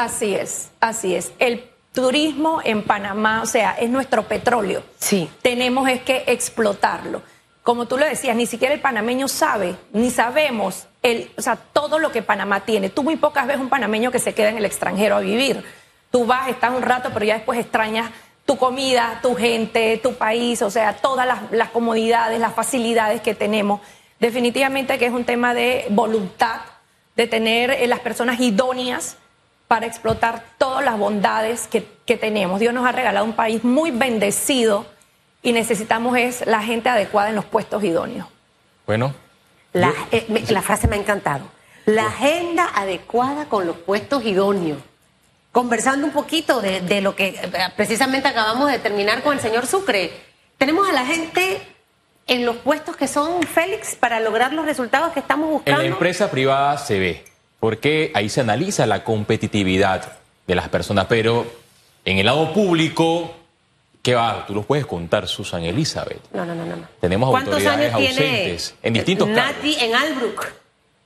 Así 0.00 0.34
es, 0.34 0.70
así 0.80 1.14
es. 1.14 1.32
El 1.38 1.62
turismo 1.92 2.62
en 2.64 2.84
Panamá, 2.84 3.42
o 3.42 3.46
sea, 3.46 3.72
es 3.72 3.90
nuestro 3.90 4.22
petróleo. 4.22 4.82
Sí. 4.98 5.28
Tenemos 5.42 5.90
es 5.90 6.00
que 6.00 6.24
explotarlo. 6.26 7.20
Como 7.62 7.84
tú 7.84 7.98
lo 7.98 8.06
decías, 8.06 8.34
ni 8.34 8.46
siquiera 8.46 8.72
el 8.72 8.80
panameño 8.80 9.28
sabe, 9.28 9.76
ni 9.92 10.10
sabemos 10.10 10.86
el, 11.02 11.30
o 11.36 11.42
sea, 11.42 11.56
todo 11.56 11.98
lo 11.98 12.12
que 12.12 12.22
Panamá 12.22 12.60
tiene. 12.60 12.88
Tú 12.88 13.02
muy 13.02 13.16
pocas 13.16 13.46
veces 13.46 13.60
un 13.60 13.68
panameño 13.68 14.10
que 14.10 14.18
se 14.18 14.32
queda 14.32 14.48
en 14.48 14.56
el 14.56 14.64
extranjero 14.64 15.16
a 15.16 15.20
vivir. 15.20 15.62
Tú 16.10 16.24
vas, 16.24 16.48
estás 16.48 16.72
un 16.74 16.82
rato, 16.82 17.10
pero 17.12 17.26
ya 17.26 17.34
después 17.34 17.58
extrañas 17.58 18.10
tu 18.46 18.56
comida, 18.56 19.20
tu 19.20 19.34
gente, 19.34 19.98
tu 19.98 20.14
país, 20.14 20.62
o 20.62 20.70
sea, 20.70 20.94
todas 20.94 21.28
las, 21.50 21.68
comodidades, 21.68 22.40
las 22.40 22.54
facilidades 22.54 23.20
que 23.20 23.34
tenemos. 23.34 23.82
Definitivamente 24.18 24.98
que 24.98 25.04
es 25.04 25.12
un 25.12 25.24
tema 25.24 25.52
de 25.52 25.84
voluntad, 25.90 26.62
de 27.16 27.26
tener 27.26 27.70
eh, 27.70 27.86
las 27.86 28.00
personas 28.00 28.40
idóneas 28.40 29.18
para 29.70 29.86
explotar 29.86 30.42
todas 30.58 30.84
las 30.84 30.98
bondades 30.98 31.68
que, 31.68 31.86
que, 32.04 32.16
tenemos. 32.16 32.58
Dios 32.58 32.74
nos 32.74 32.84
ha 32.84 32.90
regalado 32.90 33.24
un 33.24 33.34
país 33.34 33.62
muy 33.62 33.92
bendecido 33.92 34.84
y 35.44 35.52
necesitamos 35.52 36.18
es 36.18 36.44
la 36.44 36.60
gente 36.60 36.88
adecuada 36.88 37.28
en 37.28 37.36
los 37.36 37.44
puestos 37.44 37.84
idóneos. 37.84 38.26
Bueno. 38.84 39.14
La, 39.72 39.92
eh, 40.10 40.26
la 40.48 40.62
frase 40.62 40.88
me 40.88 40.96
ha 40.96 40.98
encantado. 40.98 41.44
La 41.86 42.08
agenda 42.08 42.68
adecuada 42.74 43.44
con 43.44 43.64
los 43.64 43.76
puestos 43.76 44.24
idóneos. 44.24 44.78
Conversando 45.52 46.04
un 46.04 46.12
poquito 46.12 46.60
de, 46.60 46.80
de 46.80 47.00
lo 47.00 47.14
que 47.14 47.28
eh, 47.28 47.50
precisamente 47.76 48.26
acabamos 48.26 48.72
de 48.72 48.80
terminar 48.80 49.22
con 49.22 49.34
el 49.34 49.40
señor 49.40 49.68
Sucre. 49.68 50.10
Tenemos 50.58 50.88
a 50.88 50.92
la 50.92 51.06
gente 51.06 51.62
en 52.26 52.44
los 52.44 52.56
puestos 52.56 52.96
que 52.96 53.06
son 53.06 53.44
Félix 53.44 53.94
para 53.94 54.18
lograr 54.18 54.52
los 54.52 54.64
resultados 54.64 55.12
que 55.12 55.20
estamos 55.20 55.48
buscando. 55.48 55.80
En 55.80 55.90
la 55.90 55.92
empresa 55.92 56.28
privada 56.28 56.76
se 56.76 56.98
ve 56.98 57.29
porque 57.60 58.10
ahí 58.14 58.28
se 58.28 58.40
analiza 58.40 58.86
la 58.86 59.04
competitividad 59.04 60.16
de 60.46 60.54
las 60.54 60.68
personas, 60.70 61.06
pero 61.08 61.46
en 62.04 62.18
el 62.18 62.26
lado 62.26 62.52
público, 62.52 63.34
¿qué 64.02 64.14
va? 64.14 64.46
Tú 64.46 64.54
los 64.54 64.64
puedes 64.66 64.86
contar, 64.86 65.28
Susan 65.28 65.62
Elizabeth. 65.62 66.22
No, 66.32 66.46
no, 66.46 66.54
no, 66.54 66.64
no. 66.64 66.88
Tenemos 67.00 67.32
autoridades 67.32 67.92
ausentes 67.92 68.74
en 68.82 68.94
distintos 68.94 69.28
Nati 69.28 69.76
en 69.78 69.94
Albrook. 69.94 70.46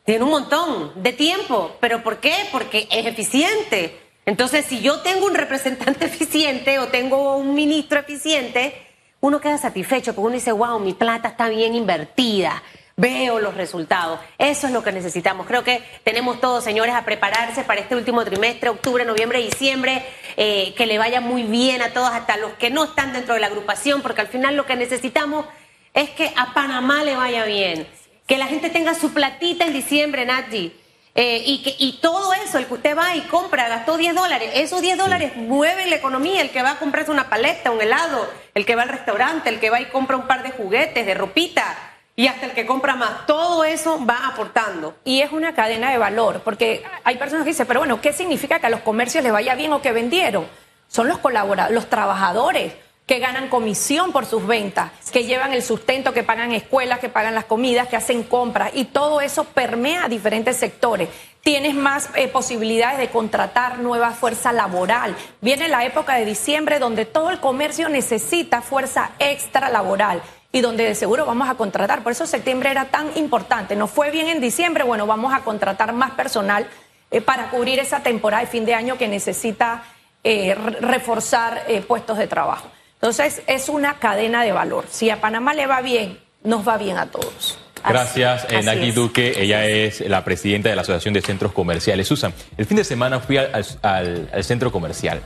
Tiene 0.04 0.22
un 0.24 0.30
montón 0.30 0.92
de 1.02 1.12
tiempo. 1.12 1.76
¿Pero 1.80 2.02
por 2.02 2.18
qué? 2.18 2.34
Porque 2.52 2.86
es 2.90 3.06
eficiente. 3.06 3.98
Entonces, 4.26 4.64
si 4.66 4.80
yo 4.80 5.00
tengo 5.00 5.26
un 5.26 5.34
representante 5.34 6.04
eficiente 6.06 6.78
o 6.78 6.88
tengo 6.88 7.36
un 7.36 7.54
ministro 7.54 7.98
eficiente, 7.98 8.74
uno 9.20 9.40
queda 9.40 9.58
satisfecho 9.58 10.14
porque 10.14 10.26
uno 10.26 10.34
dice, 10.34 10.52
wow, 10.52 10.78
mi 10.78 10.92
plata 10.92 11.28
está 11.28 11.48
bien 11.48 11.74
invertida 11.74 12.62
veo 12.96 13.40
los 13.40 13.54
resultados. 13.54 14.20
Eso 14.38 14.66
es 14.66 14.72
lo 14.72 14.82
que 14.82 14.92
necesitamos. 14.92 15.46
Creo 15.46 15.64
que 15.64 15.82
tenemos 16.04 16.40
todos, 16.40 16.62
señores, 16.62 16.94
a 16.94 17.04
prepararse 17.04 17.64
para 17.64 17.80
este 17.80 17.96
último 17.96 18.24
trimestre, 18.24 18.68
octubre, 18.68 19.04
noviembre, 19.04 19.42
diciembre, 19.42 20.04
eh, 20.36 20.74
que 20.76 20.86
le 20.86 20.98
vaya 20.98 21.20
muy 21.20 21.42
bien 21.42 21.82
a 21.82 21.92
todos, 21.92 22.10
hasta 22.10 22.36
los 22.36 22.52
que 22.52 22.70
no 22.70 22.84
están 22.84 23.12
dentro 23.12 23.34
de 23.34 23.40
la 23.40 23.48
agrupación, 23.48 24.02
porque 24.02 24.20
al 24.20 24.28
final 24.28 24.56
lo 24.56 24.66
que 24.66 24.76
necesitamos 24.76 25.46
es 25.92 26.10
que 26.10 26.32
a 26.36 26.54
Panamá 26.54 27.04
le 27.04 27.16
vaya 27.16 27.44
bien, 27.44 27.86
que 28.26 28.38
la 28.38 28.46
gente 28.46 28.70
tenga 28.70 28.94
su 28.94 29.12
platita 29.12 29.64
en 29.66 29.72
diciembre, 29.72 30.24
Nati. 30.24 30.80
Eh, 31.16 31.44
y, 31.46 31.62
que, 31.62 31.76
y 31.78 32.00
todo 32.00 32.34
eso, 32.34 32.58
el 32.58 32.66
que 32.66 32.74
usted 32.74 32.98
va 32.98 33.14
y 33.14 33.20
compra, 33.22 33.68
gastó 33.68 33.96
10 33.96 34.16
dólares, 34.16 34.50
esos 34.54 34.82
10 34.82 34.98
dólares 34.98 35.36
mueven 35.36 35.88
la 35.88 35.94
economía, 35.94 36.40
el 36.40 36.50
que 36.50 36.60
va 36.60 36.72
a 36.72 36.78
comprarse 36.80 37.12
una 37.12 37.30
paleta, 37.30 37.70
un 37.70 37.80
helado, 37.80 38.28
el 38.52 38.66
que 38.66 38.74
va 38.74 38.82
al 38.82 38.88
restaurante, 38.88 39.48
el 39.48 39.60
que 39.60 39.70
va 39.70 39.80
y 39.80 39.84
compra 39.84 40.16
un 40.16 40.26
par 40.26 40.42
de 40.42 40.50
juguetes, 40.50 41.06
de 41.06 41.14
ropita, 41.14 41.93
y 42.16 42.26
hasta 42.26 42.46
el 42.46 42.52
que 42.52 42.66
compra 42.66 42.94
más. 42.96 43.26
Todo 43.26 43.64
eso 43.64 44.04
va 44.04 44.28
aportando. 44.28 44.94
Y 45.04 45.20
es 45.20 45.32
una 45.32 45.54
cadena 45.54 45.90
de 45.90 45.98
valor, 45.98 46.42
porque 46.44 46.84
hay 47.02 47.16
personas 47.16 47.44
que 47.44 47.50
dicen, 47.50 47.66
pero 47.66 47.80
bueno, 47.80 48.00
¿qué 48.00 48.12
significa 48.12 48.58
que 48.58 48.66
a 48.66 48.70
los 48.70 48.80
comercios 48.80 49.24
les 49.24 49.32
vaya 49.32 49.54
bien 49.54 49.72
o 49.72 49.82
que 49.82 49.92
vendieron? 49.92 50.46
Son 50.88 51.08
los 51.08 51.18
colaboradores, 51.18 51.74
los 51.74 51.90
trabajadores 51.90 52.72
que 53.06 53.18
ganan 53.18 53.48
comisión 53.48 54.12
por 54.12 54.24
sus 54.24 54.46
ventas, 54.46 54.90
que 55.12 55.24
llevan 55.24 55.52
el 55.52 55.62
sustento, 55.62 56.14
que 56.14 56.22
pagan 56.22 56.52
escuelas, 56.52 57.00
que 57.00 57.10
pagan 57.10 57.34
las 57.34 57.44
comidas, 57.44 57.88
que 57.88 57.96
hacen 57.96 58.22
compras, 58.22 58.70
y 58.74 58.86
todo 58.86 59.20
eso 59.20 59.44
permea 59.44 60.04
a 60.04 60.08
diferentes 60.08 60.56
sectores. 60.56 61.10
Tienes 61.42 61.74
más 61.74 62.08
eh, 62.14 62.28
posibilidades 62.28 62.98
de 62.98 63.10
contratar 63.10 63.80
nueva 63.80 64.12
fuerza 64.12 64.52
laboral. 64.54 65.14
Viene 65.42 65.68
la 65.68 65.84
época 65.84 66.14
de 66.14 66.24
diciembre 66.24 66.78
donde 66.78 67.04
todo 67.04 67.28
el 67.30 67.40
comercio 67.40 67.90
necesita 67.90 68.62
fuerza 68.62 69.10
extra 69.18 69.68
laboral 69.68 70.22
y 70.54 70.60
donde 70.60 70.84
de 70.84 70.94
seguro 70.94 71.26
vamos 71.26 71.48
a 71.48 71.56
contratar. 71.56 72.04
Por 72.04 72.12
eso 72.12 72.26
septiembre 72.26 72.70
era 72.70 72.84
tan 72.84 73.08
importante. 73.16 73.74
Nos 73.74 73.90
fue 73.90 74.12
bien 74.12 74.28
en 74.28 74.40
diciembre, 74.40 74.84
bueno, 74.84 75.04
vamos 75.04 75.34
a 75.34 75.40
contratar 75.40 75.92
más 75.92 76.12
personal 76.12 76.68
eh, 77.10 77.20
para 77.20 77.50
cubrir 77.50 77.80
esa 77.80 78.04
temporada 78.04 78.44
de 78.44 78.48
fin 78.48 78.64
de 78.64 78.72
año 78.72 78.96
que 78.96 79.08
necesita 79.08 79.82
eh, 80.22 80.54
reforzar 80.54 81.64
eh, 81.66 81.80
puestos 81.80 82.18
de 82.18 82.28
trabajo. 82.28 82.68
Entonces, 82.94 83.42
es 83.48 83.68
una 83.68 83.94
cadena 83.94 84.44
de 84.44 84.52
valor. 84.52 84.84
Si 84.88 85.10
a 85.10 85.20
Panamá 85.20 85.54
le 85.54 85.66
va 85.66 85.82
bien, 85.82 86.20
nos 86.44 86.66
va 86.66 86.78
bien 86.78 86.98
a 86.98 87.06
todos. 87.06 87.58
Gracias, 87.86 88.46
Naki 88.62 88.92
Duque. 88.92 89.34
Ella 89.36 89.66
es 89.66 90.08
la 90.08 90.24
presidenta 90.24 90.68
de 90.68 90.76
la 90.76 90.82
Asociación 90.82 91.14
de 91.14 91.20
Centros 91.20 91.52
Comerciales. 91.52 92.06
Susan, 92.06 92.32
el 92.56 92.64
fin 92.64 92.76
de 92.76 92.84
semana 92.84 93.18
fui 93.18 93.38
al 93.38 94.44
centro 94.44 94.70
comercial. 94.70 95.20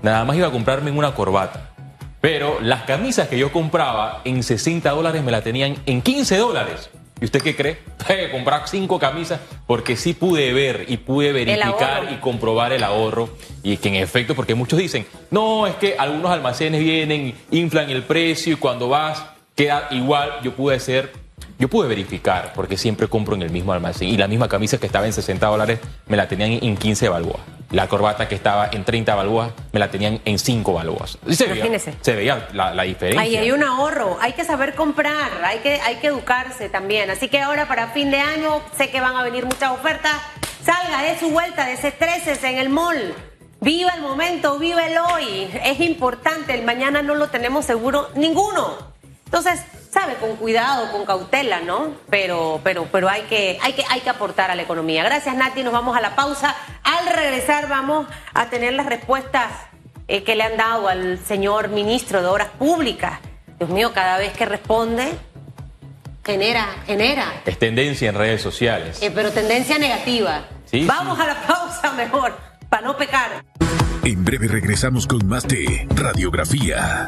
Nada 0.00 0.24
más 0.24 0.36
iba 0.36 0.48
a 0.48 0.50
comprarme 0.50 0.90
una 0.90 1.14
corbata 1.14 1.73
pero 2.24 2.58
las 2.62 2.84
camisas 2.84 3.28
que 3.28 3.36
yo 3.36 3.52
compraba 3.52 4.22
en 4.24 4.42
60 4.42 4.88
dólares 4.88 5.22
me 5.22 5.30
las 5.30 5.44
tenían 5.44 5.76
en 5.84 6.00
15 6.00 6.38
dólares. 6.38 6.88
¿Y 7.20 7.26
usted 7.26 7.42
qué 7.42 7.54
cree? 7.54 7.80
comprar 8.32 8.66
cinco 8.66 8.98
camisas 8.98 9.40
porque 9.66 9.94
sí 9.94 10.14
pude 10.14 10.54
ver 10.54 10.86
y 10.88 10.96
pude 10.96 11.32
verificar 11.32 12.10
y 12.10 12.14
comprobar 12.16 12.72
el 12.72 12.82
ahorro. 12.82 13.28
Y 13.62 13.76
que 13.76 13.90
en 13.90 13.96
efecto, 13.96 14.34
porque 14.34 14.54
muchos 14.54 14.78
dicen, 14.78 15.06
no, 15.30 15.66
es 15.66 15.74
que 15.74 15.96
algunos 15.98 16.30
almacenes 16.30 16.80
vienen, 16.80 17.34
inflan 17.50 17.90
el 17.90 18.04
precio 18.04 18.54
y 18.54 18.56
cuando 18.56 18.88
vas 18.88 19.22
queda 19.54 19.88
igual. 19.90 20.30
Yo 20.42 20.54
pude 20.54 20.80
ser 20.80 21.12
yo 21.58 21.68
pude 21.68 21.88
verificar, 21.88 22.52
porque 22.54 22.76
siempre 22.76 23.08
compro 23.08 23.34
en 23.34 23.42
el 23.42 23.50
mismo 23.50 23.72
almacén, 23.72 24.08
y 24.08 24.16
la 24.16 24.28
misma 24.28 24.48
camisa 24.48 24.78
que 24.78 24.86
estaba 24.86 25.06
en 25.06 25.12
60 25.12 25.46
dólares 25.46 25.80
me 26.06 26.16
la 26.16 26.28
tenían 26.28 26.58
en 26.62 26.76
15 26.76 27.08
balboas. 27.08 27.40
La 27.70 27.88
corbata 27.88 28.28
que 28.28 28.34
estaba 28.34 28.68
en 28.70 28.84
30 28.84 29.14
balboas 29.14 29.52
me 29.72 29.80
la 29.80 29.90
tenían 29.90 30.20
en 30.24 30.38
5 30.38 30.72
balboas. 30.72 31.18
Se 31.28 31.46
veía, 31.46 31.78
se 31.78 32.14
veía 32.14 32.48
la, 32.52 32.82
diferencia. 32.82 33.20
Ahí 33.20 33.36
hay 33.36 33.50
un 33.50 33.62
ahorro, 33.62 34.16
hay 34.20 34.32
que 34.32 34.44
saber 34.44 34.74
comprar, 34.74 35.30
hay 35.44 35.58
que, 35.58 35.80
hay 35.80 35.96
que 35.96 36.08
educarse 36.08 36.68
también. 36.68 37.10
Así 37.10 37.28
que 37.28 37.40
ahora 37.40 37.66
para 37.66 37.88
fin 37.88 38.10
de 38.10 38.20
año 38.20 38.60
sé 38.76 38.90
que 38.90 39.00
van 39.00 39.16
a 39.16 39.22
venir 39.22 39.44
muchas 39.44 39.70
ofertas. 39.70 40.12
Salga 40.64 41.02
de 41.02 41.18
su 41.18 41.30
vuelta, 41.30 41.66
de 41.66 41.74
ese 41.74 41.90
13 41.90 42.38
en 42.48 42.58
el 42.58 42.68
mall. 42.68 43.14
Viva 43.60 43.92
el 43.94 44.02
momento, 44.02 44.58
viva 44.58 44.86
el 44.86 44.96
hoy. 44.98 45.48
Es 45.64 45.80
importante, 45.80 46.54
el 46.54 46.64
mañana 46.64 47.02
no 47.02 47.14
lo 47.14 47.28
tenemos 47.28 47.64
seguro 47.64 48.10
ninguno. 48.14 48.76
Entonces, 49.24 49.62
sabe, 49.94 50.14
con 50.16 50.36
cuidado, 50.36 50.90
con 50.90 51.06
cautela, 51.06 51.60
¿no? 51.60 51.94
Pero, 52.10 52.60
pero, 52.64 52.88
pero 52.90 53.08
hay 53.08 53.22
que, 53.22 53.58
hay 53.62 53.72
que, 53.72 53.84
hay 53.88 54.00
que 54.00 54.10
aportar 54.10 54.50
a 54.50 54.56
la 54.56 54.62
economía. 54.62 55.04
Gracias, 55.04 55.34
Nati. 55.36 55.62
Nos 55.62 55.72
vamos 55.72 55.96
a 55.96 56.00
la 56.00 56.16
pausa. 56.16 56.54
Al 56.82 57.06
regresar 57.14 57.68
vamos 57.68 58.06
a 58.34 58.50
tener 58.50 58.74
las 58.74 58.86
respuestas 58.86 59.52
eh, 60.08 60.24
que 60.24 60.34
le 60.34 60.42
han 60.42 60.56
dado 60.56 60.88
al 60.88 61.18
señor 61.24 61.68
ministro 61.68 62.20
de 62.20 62.26
Obras 62.26 62.48
Públicas. 62.58 63.20
Dios 63.58 63.70
mío, 63.70 63.92
cada 63.94 64.18
vez 64.18 64.32
que 64.36 64.44
responde, 64.44 65.12
genera, 66.24 66.66
genera. 66.86 67.32
Es 67.46 67.58
tendencia 67.58 68.08
en 68.08 68.16
redes 68.16 68.42
sociales. 68.42 69.00
Eh, 69.00 69.12
pero 69.14 69.30
tendencia 69.30 69.78
negativa. 69.78 70.44
¿Sí? 70.64 70.84
Vamos 70.84 71.18
a 71.20 71.26
la 71.26 71.40
pausa 71.46 71.92
mejor, 71.92 72.36
para 72.68 72.82
no 72.82 72.96
pecar. 72.96 73.44
En 74.02 74.24
breve 74.24 74.48
regresamos 74.48 75.06
con 75.06 75.26
más 75.26 75.46
de 75.46 75.86
Radiografía. 75.94 77.06